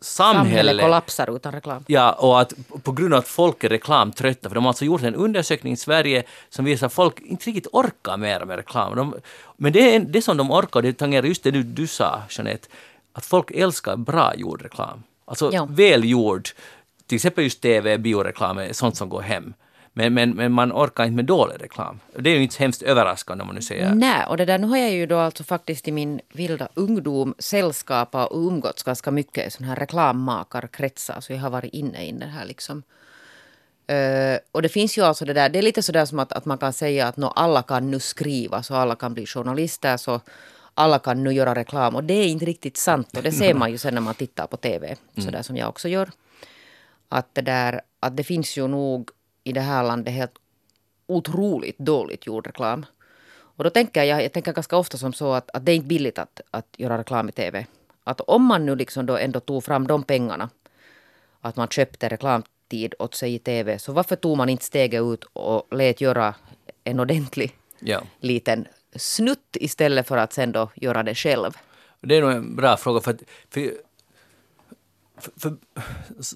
[0.00, 0.82] Samhället samhället...
[0.82, 1.84] kollapsar utan reklam.
[1.86, 2.52] Ja, och att
[2.82, 5.76] på grund av att folk är reklamtrötta, för de har alltså gjort en undersökning i
[5.76, 8.96] Sverige som visar att folk inte riktigt orkar mer med reklam.
[8.96, 9.14] De,
[9.56, 12.68] men det, är, det som de orkar, det tangerar just det du, du sa, Jeanette,
[13.12, 15.02] att folk älskar bra gjord reklam.
[15.24, 15.66] Alltså Ja.
[15.70, 16.48] välgjord,
[17.06, 19.54] till exempel just TV, bioreklam, sånt som går hem.
[19.98, 22.00] Men, men, men man orkar inte med dålig reklam.
[22.16, 23.94] Det är ju inte så hemskt överraskande om man nu säger...
[23.94, 27.34] Nej, och det där, nu har jag ju då alltså faktiskt i min vilda ungdom
[27.38, 31.20] sällskapat och umgåtts ganska mycket i sådana här reklammakarkretsar.
[31.20, 32.82] Så jag har varit inne i det här liksom.
[33.92, 36.44] Uh, och det finns ju alltså det där, det är lite sådär som att, att
[36.44, 40.20] man kan säga att no, alla kan nu skriva så alla kan bli journalister så
[40.74, 41.94] alla kan nu göra reklam.
[41.94, 44.46] Och det är inte riktigt sant och det ser man ju sen när man tittar
[44.46, 46.10] på TV, sådär som jag också gör.
[47.08, 49.10] Att det där, att det finns ju nog
[49.48, 50.38] i det här landet helt
[51.06, 52.86] otroligt dåligt gjord reklam.
[53.30, 55.88] Och då tänker jag, jag tänker ganska ofta som så att, att det är inte
[55.88, 57.66] billigt att, att göra reklam i TV.
[58.04, 60.50] Att om man nu liksom då ändå tog fram de pengarna,
[61.40, 65.24] att man köpte reklamtid åt sig i TV, så varför tog man inte steget ut
[65.32, 66.34] och lät göra
[66.84, 68.00] en ordentlig Ja.
[68.20, 71.50] liten snutt istället för att sen då göra det själv?
[72.00, 73.70] Det är nog en bra fråga för att, för,
[75.20, 75.56] för, för,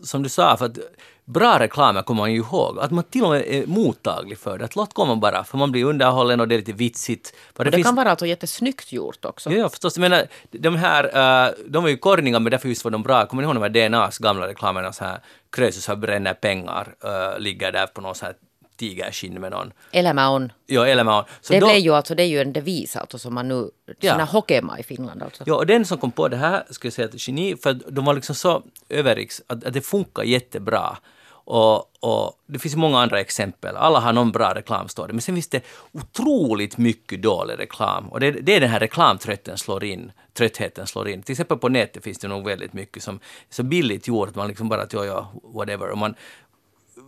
[0.06, 0.78] som du sa, för att
[1.24, 2.78] bra reklamer kommer man ju ihåg.
[2.78, 4.64] Att man till och med är mottaglig för det.
[4.64, 7.34] Att låt komma bara, för man blir underhållen och det är lite vitsigt.
[7.54, 9.50] För Och det finns- kan vara alltså jättesnyggt gjort också.
[9.50, 9.96] Ja, ja, förstås.
[9.96, 11.04] Jag menar, de här,
[11.48, 13.26] uh, de var ju korningar men därför just var de bra.
[13.26, 14.92] Kommer ni ihåg de här DNAs gamla reklamerna?
[14.92, 15.20] Så här,
[15.56, 18.34] Krösus har bränner pengar, uh, ligger där på någon så här
[18.82, 19.72] tigerskinn med någon.
[19.92, 20.52] Elämä on.
[20.66, 21.24] Ja, eller man.
[21.40, 23.70] Så Det, då, blev ju alltså, det är ju en devis alltså som man nu...
[24.00, 24.24] Ja.
[24.24, 25.44] Hokema i Finland alltså.
[25.46, 28.04] Ja, och den som kom på det här skulle jag säga att geni, för de
[28.04, 30.96] var liksom så överriks att, att det funkar jättebra.
[31.44, 33.76] Och, och det finns många andra exempel.
[33.76, 35.12] Alla har någon bra reklamstory.
[35.12, 35.62] Men sen finns det
[35.92, 38.08] otroligt mycket dålig reklam.
[38.08, 40.12] Och det, det är den här reklamtrötten slår in.
[40.32, 41.22] Tröttheten slår in.
[41.22, 44.48] Till exempel på nätet finns det nog väldigt mycket som är så billigt gjort man
[44.48, 45.90] liksom bara att ja, ja, whatever.
[45.90, 46.14] Och man,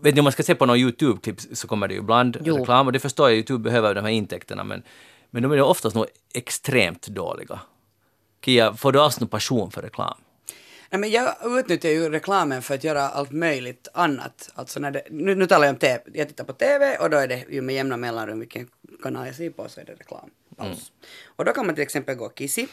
[0.03, 2.57] vet ni, om man ska se på någon YouTube-klipp så kommer det ju ibland Jo.
[2.59, 4.83] reklam och det förstår jag, YouTube behöver de här intäkterna men,
[5.31, 7.61] men de är oftast nog extremt dåliga.
[8.45, 10.15] Kia, får du alls någon passion för reklam?
[10.91, 14.51] Nej, men jag utnyttjar ju reklamen för att göra allt möjligt annat.
[14.55, 16.01] Alltså när det, nu, nu talar jag om TV.
[16.13, 18.69] Jag tittar på TV och då är det ju med jämna mellanrum vilken
[19.03, 20.31] kanal jag ser på så är det reklam.
[20.55, 20.93] Paus.
[21.37, 22.69] Och då kan man till exempel gå kissi,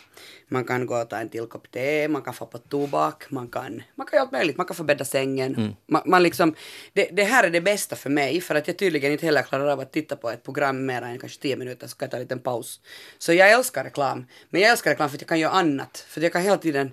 [0.48, 3.48] man kan gå och ta en till kopp te, man kan få på tobak, man
[3.48, 5.76] kan, man kan göra allt möjligt, man kan få bädda sängen.
[5.88, 6.56] Man, man liksom,
[6.94, 9.68] det, det här är det bästa för mig för att jag tydligen inte heller klarar
[9.68, 12.18] av att titta på ett program mer än kanske tio minuter så kan jag ta
[12.18, 12.82] en liten paus.
[13.18, 16.22] Så jag älskar reklam, men jag älskar reklam för att jag kan göra annat, för
[16.22, 16.92] jag kan hela tiden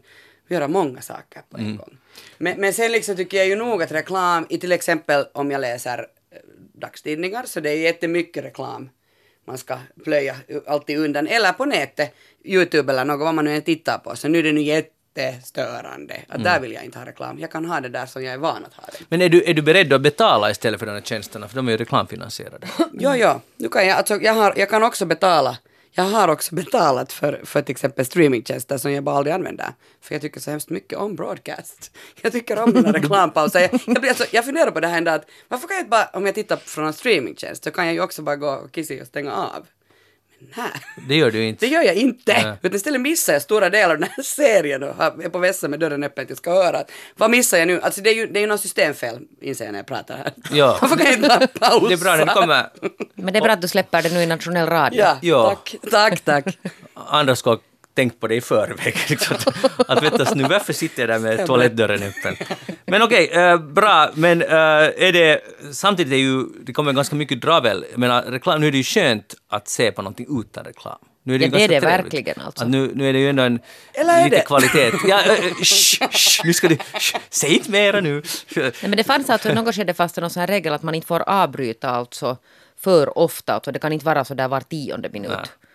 [0.48, 1.98] göra många saker på en gång.
[2.38, 5.60] Men, men sen liksom tycker jag ju nog att reklam, i till exempel om jag
[5.60, 6.38] läser eh,
[6.72, 8.90] dagstidningar, så det är jättemycket reklam
[9.48, 10.36] man ska plöja
[10.66, 11.26] alltid undan.
[11.26, 14.16] Eller på nätet, Youtube eller något, vad man nu än tittar på.
[14.16, 16.16] Så nu är det nu jättestörande.
[16.28, 17.38] Att där vill jag inte ha reklam.
[17.38, 18.98] Jag kan ha det där som jag är van att ha det.
[19.08, 21.48] Men är du, är du beredd att betala istället för de här tjänsterna?
[21.48, 22.66] För de är ju reklamfinansierade.
[22.92, 23.40] Jo, jo.
[23.56, 25.58] Nu kan jag, alltså, jag, har, jag kan också betala.
[25.98, 29.66] Jag har också betalat för, för till exempel streamingtjänster som jag bara aldrig använder.
[30.00, 31.96] För jag tycker så hemskt mycket om broadcast.
[32.22, 33.62] Jag tycker om den här reklampausen.
[33.62, 35.90] Jag, jag, blir alltså, jag funderar på det här ändå att varför kan jag inte
[35.90, 38.72] bara, om jag tittar från en streamingtjänst så kan jag ju också bara gå och
[38.72, 39.66] kissa och stänga av.
[40.56, 40.66] Nej.
[41.08, 41.66] Det gör du inte.
[41.66, 42.32] Det gör jag inte.
[42.42, 42.56] Nej.
[42.62, 45.80] Utan istället missar jag stora delar av den här serien och är på vässan med
[45.80, 46.84] dörren öppen att jag ska höra.
[47.16, 47.80] Vad missar jag nu?
[47.80, 50.32] Alltså det är ju, det är ju något systemfel, inser jag när jag pratar här.
[50.52, 50.78] Ja.
[50.82, 51.88] Varför kan jag inte pausa?
[51.88, 52.66] Det är bra när det kommer
[53.14, 55.00] Men det är bra att du släpper det nu i nationell radio.
[55.00, 55.48] Ja, Ja.
[55.48, 56.58] tack, tack, tack.
[56.94, 57.58] andra ska
[57.98, 58.96] tänkt på det i förväg.
[59.08, 59.36] Liksom.
[59.78, 62.36] att, att du, nu varför sitter jag där med toalettdörren öppen?
[62.86, 64.48] Men okej, eh, bra, men eh,
[65.06, 65.40] är det,
[65.72, 67.84] samtidigt är ju, det kommer ganska mycket dravel.
[67.90, 70.98] Jag menar, reklam, nu är det ju skönt att se på någonting utan reklam.
[71.22, 72.14] Nu är det, Ja, ju det är ganska det trevligt.
[72.14, 72.64] verkligen, alltså.
[72.64, 73.60] Att nu, nu är det ju ändå en
[73.94, 74.42] Eller är lite det?
[74.42, 74.92] kvalitet.
[75.08, 78.22] Ja, äh, sh, sh, nu ska du, sh, säg inte mera nu.
[78.56, 80.94] Nej, men det fanns alltså i något skede fast någon sån här regel att man
[80.94, 82.36] inte får avbryta alltså
[82.80, 83.54] för ofta.
[83.54, 85.30] Alltså det kan inte vara så där var tionde minut.
[85.30, 85.67] Nej.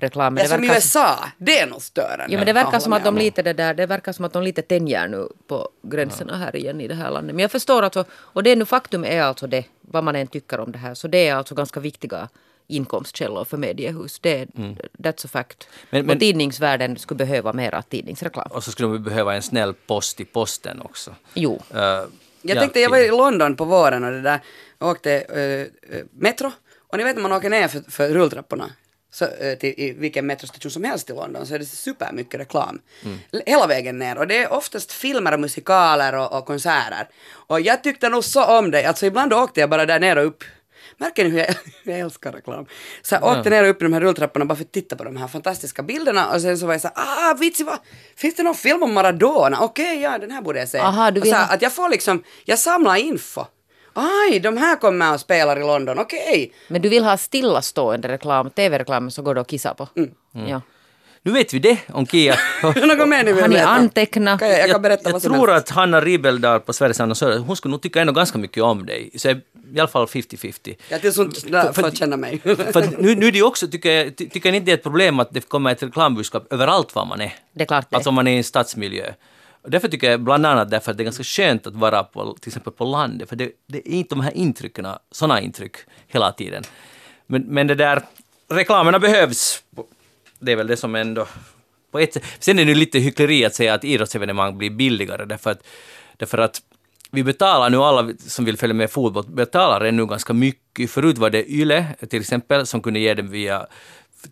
[0.00, 0.34] Reklam.
[0.34, 2.26] Men Ja, det som i USA, det är nog störande.
[2.28, 4.32] ja, men det verkar Jag som att de lite det där, det verkar som att
[4.32, 7.34] de lite tänjer nu på gränserna här igen i det här landet.
[7.34, 10.26] Men jag förstår alltså, och det är nu faktum är alltså det, vad man än
[10.26, 12.28] tycker om det här, så det är alltså ganska viktiga
[12.66, 14.18] inkomstkällor för mediehus.
[14.18, 14.46] Det är,
[14.98, 15.68] That's a fact.
[15.90, 18.48] Men- men- och tidningsvärlden skulle behöva mera tidningsreklam.
[18.50, 21.14] Och så skulle vi behöva en snäll post i posten också.
[21.34, 21.60] Jo.
[21.74, 22.06] Eh, Jag
[22.42, 24.40] ja, tänkte, jag var i London på våren och det där,
[24.78, 26.52] åkte eh, eh, metro.
[26.88, 28.70] Och ni vet när man åker ner för, för rulltrapporna,
[29.12, 32.80] så, eh, till, i vilken metrostation som helst i London, så är det supermycket reklam.
[33.32, 34.18] L- Hela vägen ner.
[34.18, 37.08] Och det är oftast filmer och musikaler och, och konserter.
[37.32, 38.84] Och jag tyckte nog så om det.
[38.86, 40.44] Alltså ibland åkte jag bara där ner och upp.
[40.96, 41.54] Märker ni hur jag,
[41.84, 42.66] jag älskar reklam?
[43.02, 45.04] Så jag åkte ner och upp i de här rulltrapporna bara för att titta på
[45.04, 47.78] de här fantastiska bilderna och sen så var jag så här, ah vitsi vad,
[48.16, 49.60] finns det någon film om Maradona?
[49.60, 50.78] Okej, ja den här borde jag se.
[50.78, 53.44] Aha, du Och så här, vill- att jag får liksom, jag samlar info.
[54.00, 56.52] Aj, de här kommer och spelar i London, okej.
[56.68, 59.88] Men du vill ha stillastående reklam, tv-reklam så går det att kissa på.
[59.96, 60.48] Mm.
[60.48, 60.60] Ja.
[61.22, 62.36] Nu vet vi det om Kia.
[62.62, 63.68] Något mer ni vill Har ni veta?
[63.68, 64.38] antecknat?
[64.40, 65.70] Kan jag, jag kan berätta jag vad som tror helst.
[65.70, 69.10] att Hanna Ribeldal på Sveriges Annonsörer, hon skulle nog tycka ändå ganska mycket om dig.
[69.16, 69.40] Så i
[69.78, 70.74] alla fall 50-50.
[70.88, 72.38] Jag tills hon För- får känna mig.
[72.44, 74.82] För nu, nu är det också, tycker jag, ty- tycker ni inte det är ett
[74.82, 77.34] problem att det kommer ett reklambudskap överallt var man är?
[77.52, 77.96] Det är klart det.
[77.96, 79.12] Alltså om man är i en stadsmiljö.
[79.62, 82.36] Och därför tycker jag bland annat därför att det är ganska skönt att vara på,
[82.40, 86.32] till exempel på landet, för det, det är inte de här intrycken, sådana intryck hela
[86.32, 86.62] tiden.
[87.26, 88.02] Men, men det där,
[88.48, 89.62] reklamerna behövs.
[90.38, 91.26] Det är väl det som ändå
[91.90, 92.24] på ett sätt.
[92.38, 95.66] Sen är det ju lite hyckleri att säga att idrottsevenemang blir billigare därför att,
[96.16, 96.62] därför att
[97.10, 100.90] vi betalar nu, alla som vill följa med fotboll, betalar ännu ganska mycket.
[100.90, 103.66] Förut var det YLE till exempel som kunde ge dem via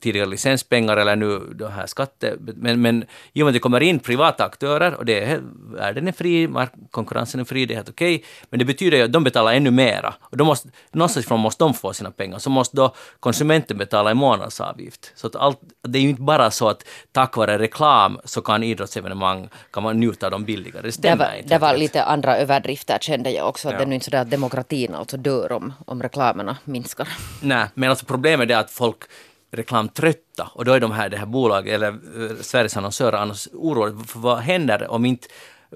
[0.00, 2.36] tidigare licenspengar eller nu de här skatte...
[2.40, 5.40] Men, men i och med att det kommer in privata aktörer och det är,
[5.74, 6.48] världen är fri,
[6.90, 8.24] konkurrensen är fri, det är helt okej.
[8.50, 10.14] men det betyder ju att de betalar ännu mera.
[10.20, 12.38] Och då måste, någonstans ifrån måste de få sina pengar.
[12.38, 15.12] Så måste då konsumenten betala en månadsavgift.
[15.14, 18.62] Så att allt, det är ju inte bara så att tack vare reklam så kan
[18.62, 20.82] idrottsevenemang, kan man njuta av dem billigare.
[20.82, 21.48] Det Det stämmer var, inte.
[21.48, 23.68] det var lite andra överdrifter kände jag också.
[23.68, 23.78] Att Ja.
[23.78, 27.08] Det är nu inte så där att demokratin alltså dör om, om reklamerna minskar.
[27.42, 29.02] Nej, men alltså problemet är att folk
[29.50, 33.98] reklamtrötta och då är de här, det här bolaget eller eh, Sveriges annonsörer annars oroliga
[34.06, 35.28] för vad händer om inte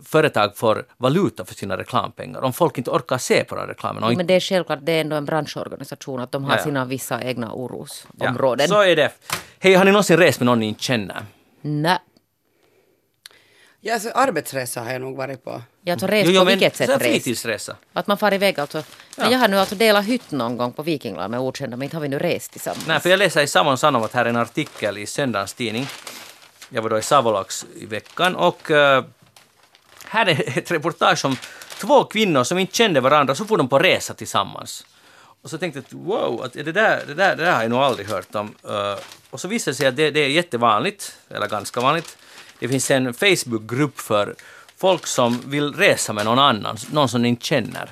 [0.05, 4.05] företag får valuta för sina reklampengar, om folk inte orkar se på den reklamen.
[4.05, 6.65] Inte, Men det är självklart, det är ändå en branschorganisation att de har Ja, ja.
[6.65, 8.69] sina vissa egna ja, orosområden.
[8.69, 9.11] så är det.
[9.59, 11.25] Hej, har ni någonsin rest med någon ni inte känner?
[11.63, 11.99] Nej,
[13.85, 15.63] Ja, alltså, arbetsresa har jag nog varit på.
[15.85, 17.03] jag har rest Jo, jo, på men vilket sätt rest?
[17.03, 17.77] Fritidsresa.
[17.93, 18.83] Att man far iväg alltså.
[19.17, 21.97] Men jag har nu alltså delat hytt någon gång på Vikingland med okända, men inte
[21.97, 22.87] har vi nu rest tillsammans.
[22.87, 25.87] Nej, för jag läser i samma Sanomat att här är en artikel i söndagens tidning.
[26.69, 29.05] Jag var då i Savolax i veckan och eh,
[30.05, 31.37] här är ett reportage om
[31.81, 34.87] två kvinnor som inte kände varandra, så får de på resa tillsammans.
[35.43, 37.81] Och så tänkte jag, wow, att det, där, det, där, det där har jag nog
[37.81, 38.55] aldrig hört om.
[38.69, 38.99] Eh,
[39.31, 42.17] och så visade det sig att det, det är jättevanligt, eller ganska vanligt.
[42.63, 44.35] Det finns en Facebookgrupp för
[44.77, 47.91] folk som vill resa med någon annan, någon som ni inte känner.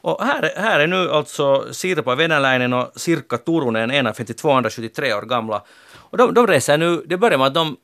[0.00, 5.14] Och här, här är nu alltså Sirpa Venäläinen och Sirkka Turunen, ena 52 andra 73
[5.14, 5.62] år gamla.
[5.94, 7.76] Och de, de reser nu, det börjar med att de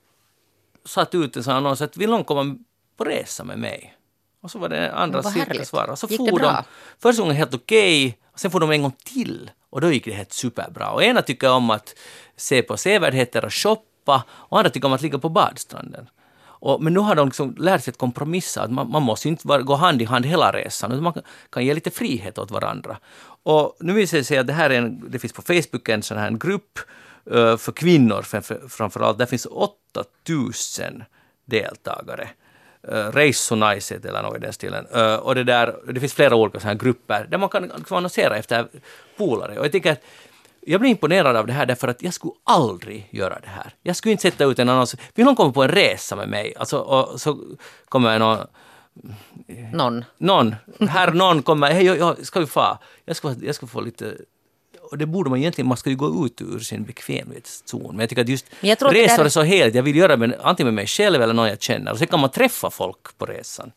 [0.84, 2.56] satt ut en sån annons att vill någon komma
[2.96, 3.96] på resa med mig?
[4.42, 5.68] Och så var det andra härligt.
[5.68, 5.92] svarade.
[5.92, 6.52] Och så Gick det for bra?
[6.52, 6.62] de,
[7.02, 9.50] första gången helt okej, och sen får de en gång till.
[9.70, 10.90] Och då gick det helt superbra.
[10.90, 11.94] Och ena tycker om att
[12.36, 16.08] se på sevärdheter och shoppa, och andra tycker om att ligga på badstranden.
[16.66, 19.48] Och, men nu har de liksom lärt sig att kompromissa, att man, man måste inte
[19.48, 22.50] vara, gå hand i hand hela resan, utan man kan, kan ge lite frihet åt
[22.50, 22.96] varandra.
[23.42, 26.02] Och nu visar det sig att det här är en, det finns på Facebook en
[26.02, 26.78] sån här grupp
[27.32, 29.18] uh, för kvinnor framför, framförallt.
[29.18, 31.04] Där finns 8000
[31.44, 32.28] deltagare.
[32.88, 34.86] Eh, uh, Race so United eller något i den stilen.
[34.96, 37.96] Uh, och det, där, det finns flera olika såna här grupper där man kan liksom
[37.96, 38.66] annonsera efter
[39.16, 39.58] polare.
[39.58, 40.02] Och jag tycker att
[40.68, 43.74] jag blir imponerad av det här därför att jag skulle aldrig göra det här.
[43.82, 44.96] Jag skulle inte sätta ut en annons.
[45.14, 46.54] Vill någon komma på en resa med mig?
[46.56, 47.38] Alltså, och så
[47.88, 48.38] kommer någon
[49.72, 50.04] Någon.
[50.18, 50.54] någon,
[50.88, 52.78] här någon kommer, hej, jag, jag, ska vi få?
[53.04, 54.14] Jag ska, jag ska få lite...
[54.90, 57.86] Och det borde man egentligen, man ska ju gå ut ur sin bekvämlighetszon.
[57.90, 60.66] Men jag tycker att just jag resor är så heligt, jag vill göra det antingen
[60.66, 61.92] med mig själv eller någon jag känner.
[61.92, 63.72] Och sen kan man träffa folk på resan.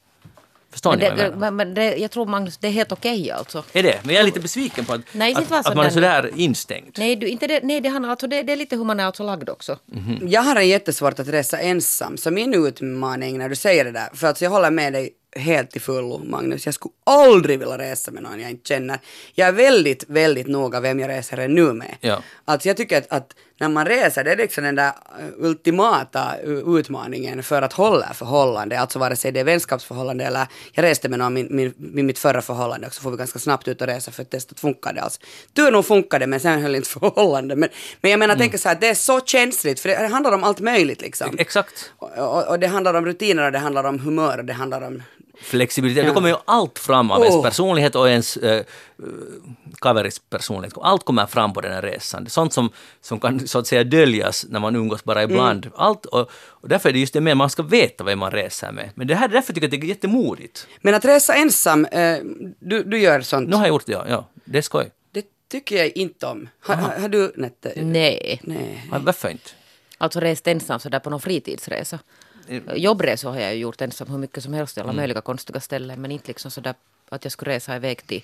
[0.72, 1.38] Förstår Men ni vad jag menar?
[1.38, 3.64] men, men det, jag tror Magnus, det är helt okej alltså.
[3.74, 4.00] Är det?
[4.04, 6.96] Men jag är lite besviken på att, Nej, att, att man är sådär- instängd.
[6.98, 9.06] Nej, du, inte det, nej det, handlar alltså, det, det är lite hur man är
[9.06, 9.80] alltså lagd också.
[10.22, 14.28] Jag har jättesvårt att resa ensam, så min utmaning när du säger det där, för
[14.28, 18.24] att jag håller med dig helt till fullo Magnus, jag skulle aldrig vilja resa med
[18.24, 19.00] någon jag inte känner.
[19.34, 21.96] Jag är väldigt, väldigt noga vem jag reser nu med.
[22.02, 22.22] Ja.
[22.46, 26.36] Alltså jag tycker att, att när man reser, det är liksom den där eh, ultimata
[26.48, 31.10] uh, utmaningen för att hålla förhållande, alltså vare sig det är vänskapsförhållande eller jag reste
[31.10, 33.82] med någon min, min, min, mitt förra förhållande och så får vi ganska snabbt ut
[33.82, 35.20] och resa för att testa att funkar det alls.
[35.54, 37.56] Tur nog funkade men sen höll inte förhållande.
[37.56, 37.70] Men,
[38.02, 38.44] men jag menar, Mm.
[38.44, 41.36] tänker så här, det är så känsligt för det handlar om allt möjligt liksom.
[41.40, 41.92] Exakt.
[41.98, 44.82] Och, och, och det handlar om rutiner och det handlar om humör och det handlar
[44.82, 45.04] om...
[45.42, 46.04] Flexibilitet.
[46.04, 46.10] Ja.
[46.10, 47.44] Då kommer ju allt fram av ens Oh.
[47.44, 48.64] personlighet och ens äh,
[49.82, 50.78] kaveris personlighet.
[50.82, 52.30] Allt kommer fram på den här resan.
[52.30, 52.70] Sånt som,
[53.02, 55.66] som kan så att säga döljas när man umgås bara ibland.
[55.66, 55.76] Mm.
[55.78, 58.72] Allt, och, och därför är det just det med man ska veta vem man reser
[58.72, 58.90] med.
[58.96, 60.68] Men det här, därför tycker jag att det är jättemodigt.
[60.82, 62.18] Men att resa ensam, eh,
[62.60, 63.50] du, du gör sånt.
[63.50, 64.06] Nu har jag gjort det, ja.
[64.10, 64.92] ja det är skoj.
[65.12, 66.50] Det tycker jag inte om.
[66.60, 67.74] Har, har, har du Nette?
[67.76, 68.42] Nej.
[68.44, 68.90] Nej.
[68.92, 69.50] Varför inte?
[69.98, 72.00] Alltså rest ensam sådär på någon fritidsresa.
[72.76, 76.02] Jobbresor har jag ju gjort ensam hur mycket som helst i alla möjliga konstiga ställen.
[76.02, 76.76] Men inte liksom sådär
[77.10, 78.24] att jag skulle resa iväg till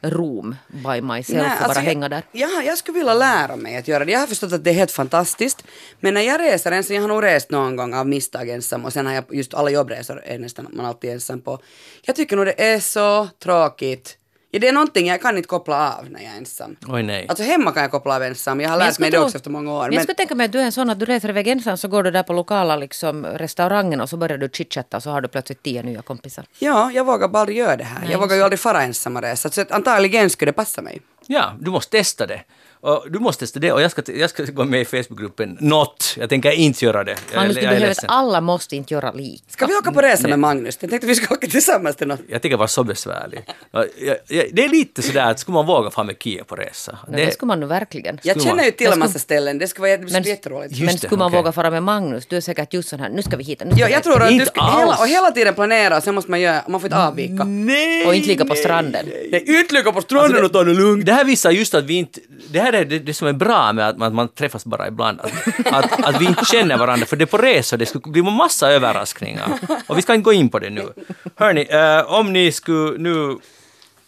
[0.00, 2.22] Rom by myself och bara alltså hänga där.
[2.32, 4.12] Jag, ja, jag skulle vilja lära mig att göra det.
[4.12, 5.64] Jag har förstått att det är helt fantastiskt.
[6.00, 8.92] Men när jag reser ensam, jag har nog rest någon gång av misstag ensam och
[8.92, 11.58] sen har jag just alla jobbresor är nästan man alltid ensam på.
[12.02, 14.18] Jag tycker nog det är så tråkigt.
[14.54, 16.76] Ja, det är någonting jag kan inte koppla av när jag är ensam.
[16.88, 17.26] Oj nej.
[17.28, 18.60] Alltså hemma kan jag koppla av ensam.
[18.60, 19.80] Jag har Men jag lärt mig det också efter många år.
[19.80, 21.48] Men Men, jag skulle tänka mig att du är en sån att du reser iväg
[21.48, 25.02] ensam så går du där på lokala liksom, restaurangen och så börjar du chitchatta och
[25.02, 26.44] så har du plötsligt tio nya kompisar.
[26.58, 28.00] ja, jag vågar bara aldrig göra det här.
[28.00, 29.50] Nej, jag vågar ju aldrig fara ensam och resa.
[29.50, 31.00] Så antagligen skulle det passa mig.
[31.26, 32.40] Ja, du måste testa det.
[32.84, 36.14] Och du måste testa det och jag ska, jag ska gå med i Facebookgruppen Not.
[36.18, 37.16] Jag tänker inte göra det.
[37.32, 39.42] Jag, Magnus, du behöver att alla måste inte göra lika.
[39.48, 40.78] Ska vi åka på resa med Magnus?
[40.80, 42.20] Jag tänkte vi ska åka tillsammans till något.
[42.28, 43.44] Jag tycker vara så besvärlig.
[43.72, 46.56] Ja, jag- jag- Det är lite sådär att skulle man våga fara med Kia på
[46.56, 46.98] resa?
[47.08, 48.18] Det, det skulle man nu verkligen.
[48.22, 49.58] Jag känner ju till en massa ställen.
[49.58, 50.70] Det skulle vara det Men- jätteroligt.
[50.72, 51.38] Just Men det, skulle man okej.
[51.38, 53.70] våga fara med Magnus, du är säkert just sån här, nu ska vi hit, nu
[53.76, 56.14] ska vi jag tror att du Inte ska hela, och hela tiden planera och sen
[56.14, 57.44] måste man göra, man får inte avvika.
[57.44, 58.06] Nej!
[58.06, 59.06] Och inte ligga på stranden.
[59.30, 61.06] Nej, utlycka på stranden och ta det lugnt.
[61.06, 62.20] Det här visar just att vi inte...
[62.50, 65.20] Det här är det, det som är bra med att, att man träffas bara ibland.
[65.20, 68.22] Att, att, att vi inte känner varandra, för det är på resor, det skulle bli
[68.22, 69.58] massa överraskningar.
[69.86, 70.88] Och vi ska inte gå in på det nu.
[71.36, 73.38] Hörni, eh, om ni skulle nu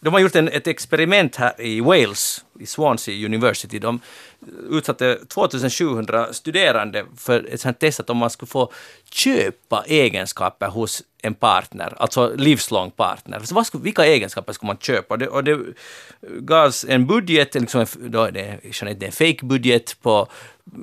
[0.01, 3.79] de har gjort en, ett experiment här i Wales, i Swansea University.
[3.79, 4.01] De
[4.71, 8.73] utsatte 2700 studerande för ett sånt test att om man skulle få
[9.11, 13.41] köpa egenskaper hos en partner, alltså livslång partner.
[13.45, 15.15] Så vad skulle, vilka egenskaper skulle man köpa?
[15.15, 15.59] Och det, och det
[16.21, 20.29] gavs en budget, liksom då är det, det är en fake budget på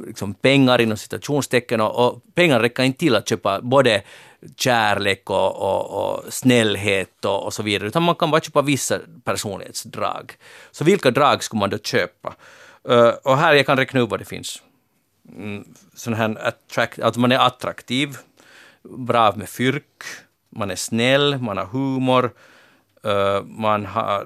[0.08, 4.02] liksom pengar inom citationstecken och, och pengar räcker inte till att köpa både
[4.58, 9.00] kärlek och, och, och snällhet och, och, så vidare, utan man kan bara köpa vissa
[9.24, 10.34] personlighetsdrag.
[10.72, 12.36] Så vilka drag skulle man då köpa?
[12.90, 14.62] Uh, och här jag kan räkna upp vad det finns.
[15.30, 15.66] Mm,
[15.96, 18.18] sån här attract, att man är attraktiv,
[18.84, 20.04] bra med fyrk,
[20.56, 22.32] man är snäll, man har humor,
[23.06, 24.26] uh, man har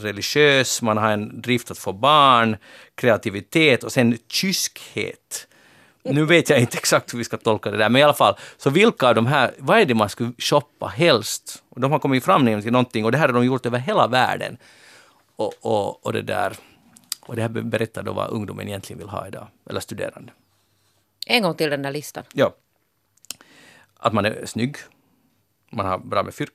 [0.00, 2.56] religiös, man har en drift att få barn,
[2.94, 5.48] kreativitet och sen kyskhet.
[6.02, 8.36] Nu vet jag inte exakt hur vi ska tolka det där, men i alla fall,
[8.56, 11.62] så vilka av de här, vad är det man skulle shoppa helst?
[11.68, 14.06] Och de har kommit fram till någonting och det här har de gjort över hela
[14.06, 14.58] världen.
[15.36, 16.52] Och, och, och det där,
[17.20, 20.32] och det här berättar då vad ungdomen egentligen vill ha idag, eller studerande.
[21.26, 22.24] En gång till den där listan.
[22.32, 22.54] Ja.
[23.98, 24.76] Att man är snygg,
[25.76, 26.52] man har bra med fyrk,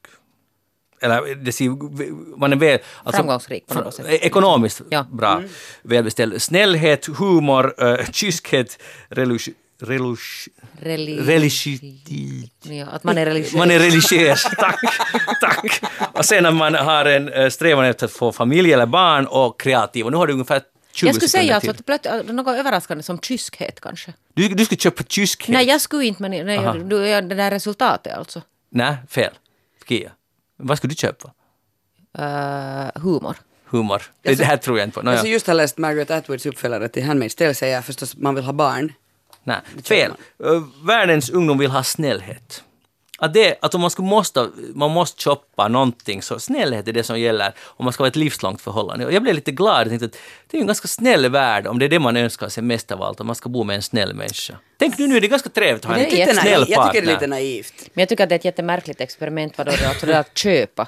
[1.02, 2.80] eller det ser, man är väl...
[3.04, 4.06] Alltså, Framgångsrik på något sätt.
[4.10, 5.06] Ekonomiskt ja.
[5.12, 5.50] bra, mm.
[5.82, 6.42] välbeställd.
[6.42, 9.56] Snällhet, humor, uh, kyskhet, religiös
[10.80, 11.64] religiös.
[12.64, 13.54] Ja, att man är religiös.
[13.54, 14.80] Man är religiös, tack.
[15.42, 15.82] tack.
[16.14, 19.60] Och sen att man har en uh, strävan efter att få familj eller barn och
[19.60, 20.06] kreativ.
[20.06, 20.62] Och nu har du ungefär
[20.94, 24.14] 20 Jag skulle säga alltså att plöt, något överraskande som kyskhet kanske.
[24.34, 25.54] Du, du skulle köpa kyskhet?
[25.54, 28.42] Nej, jag skulle inte, men nej, du, det där resultatet alltså.
[28.72, 29.34] Nej, fel.
[29.88, 30.12] Kia.
[30.58, 31.34] Vad skulle du köpa?
[32.20, 33.36] Uh, humor.
[33.66, 34.02] Humor.
[34.22, 35.06] Det, det här tror jag inte på.
[35.06, 38.44] No, alltså just har läst Margaret Atwoods uppföljare till Handmaid's Tale säger förstås man vill
[38.44, 38.94] ha barn.
[39.44, 40.14] Nej, fel.
[40.44, 42.64] Uh, världens ungdom vill ha snällhet
[43.22, 47.04] att, det, att om man, skulle måste, man måste shoppa någonting så snällhet är det
[47.04, 49.06] som gäller om man ska ha ett livslångt förhållande.
[49.06, 50.18] Och jag blev lite glad och tänkte att
[50.48, 53.02] det är en ganska snäll värld om det är det man önskar sig mest av
[53.02, 54.58] allt, om man ska bo med en snäll människa.
[54.78, 56.66] Tänk nu, nu är det ganska trevligt att ha en snäll partner.
[56.70, 57.74] Jag tycker det är lite naivt.
[57.94, 60.88] Men jag tycker att det är ett jättemärkligt experiment vadå det, alltså det att köpa.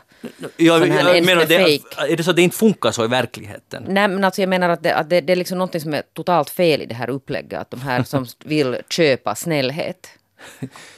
[0.57, 1.55] Jag, jag menar, det,
[1.97, 3.83] är det så att det inte funkar så i verkligheten?
[3.87, 6.03] Nej, men alltså jag menar att det, att det, det är liksom någonting som är
[6.13, 10.09] totalt fel i det här upplägget, att de här som vill köpa snällhet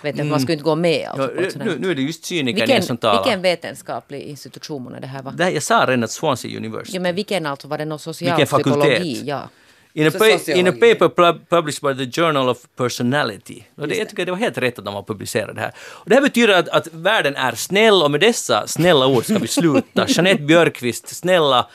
[0.01, 0.29] Vet mm.
[0.29, 1.07] Man skulle inte gå med.
[1.07, 3.23] Alltså, ja, nu, nu, är det just cynikern som talar.
[3.23, 5.23] Vilken vetenskaplig institution är det här?
[5.23, 5.33] Va?
[5.37, 6.95] Det jag sa redan att Swansea University.
[6.95, 7.67] Ja, men vilken alltså?
[7.67, 9.21] Var det någon socialpsykologi?
[9.25, 9.49] Ja.
[9.97, 13.63] In a, pa in a paper published by the Journal of Personality.
[13.75, 15.71] Och det, jag tycker det var helt rätt att de har publicerat det här.
[15.77, 19.37] Och det här betyder att, att världen är snäll och med dessa snälla ord ska
[19.37, 20.05] vi sluta.
[20.07, 21.69] Jeanette Björkqvist, snälla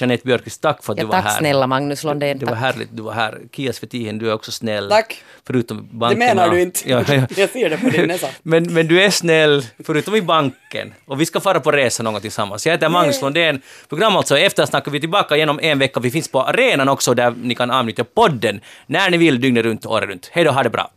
[0.00, 1.30] Jeanette Björkqvist, tack för att ja, du var tack här.
[1.30, 2.38] Tack snälla Magnus Lundén.
[2.38, 3.38] Det var härligt du var här.
[3.52, 4.88] Kia Svetihin, du är också snäll.
[4.88, 5.22] Tack.
[5.46, 6.26] Förutom bankerna.
[6.26, 6.90] Det menar du inte.
[6.90, 7.26] Ja, ja.
[7.36, 8.26] Jag ser det på din näsa.
[8.42, 10.94] men, men du är snäll, förutom i banken.
[11.06, 12.66] Och vi ska fara på resa någon gång tillsammans.
[12.66, 13.62] Jag heter Magnus Lundén.
[13.88, 16.00] Program alltså Eftersnack vi är tillbaka genom en vecka.
[16.00, 19.86] Vi finns på arenan också där ni kan använda podden när ni vill dygnet runt,
[19.86, 20.30] året runt.
[20.32, 20.90] Hej då, ha det bra.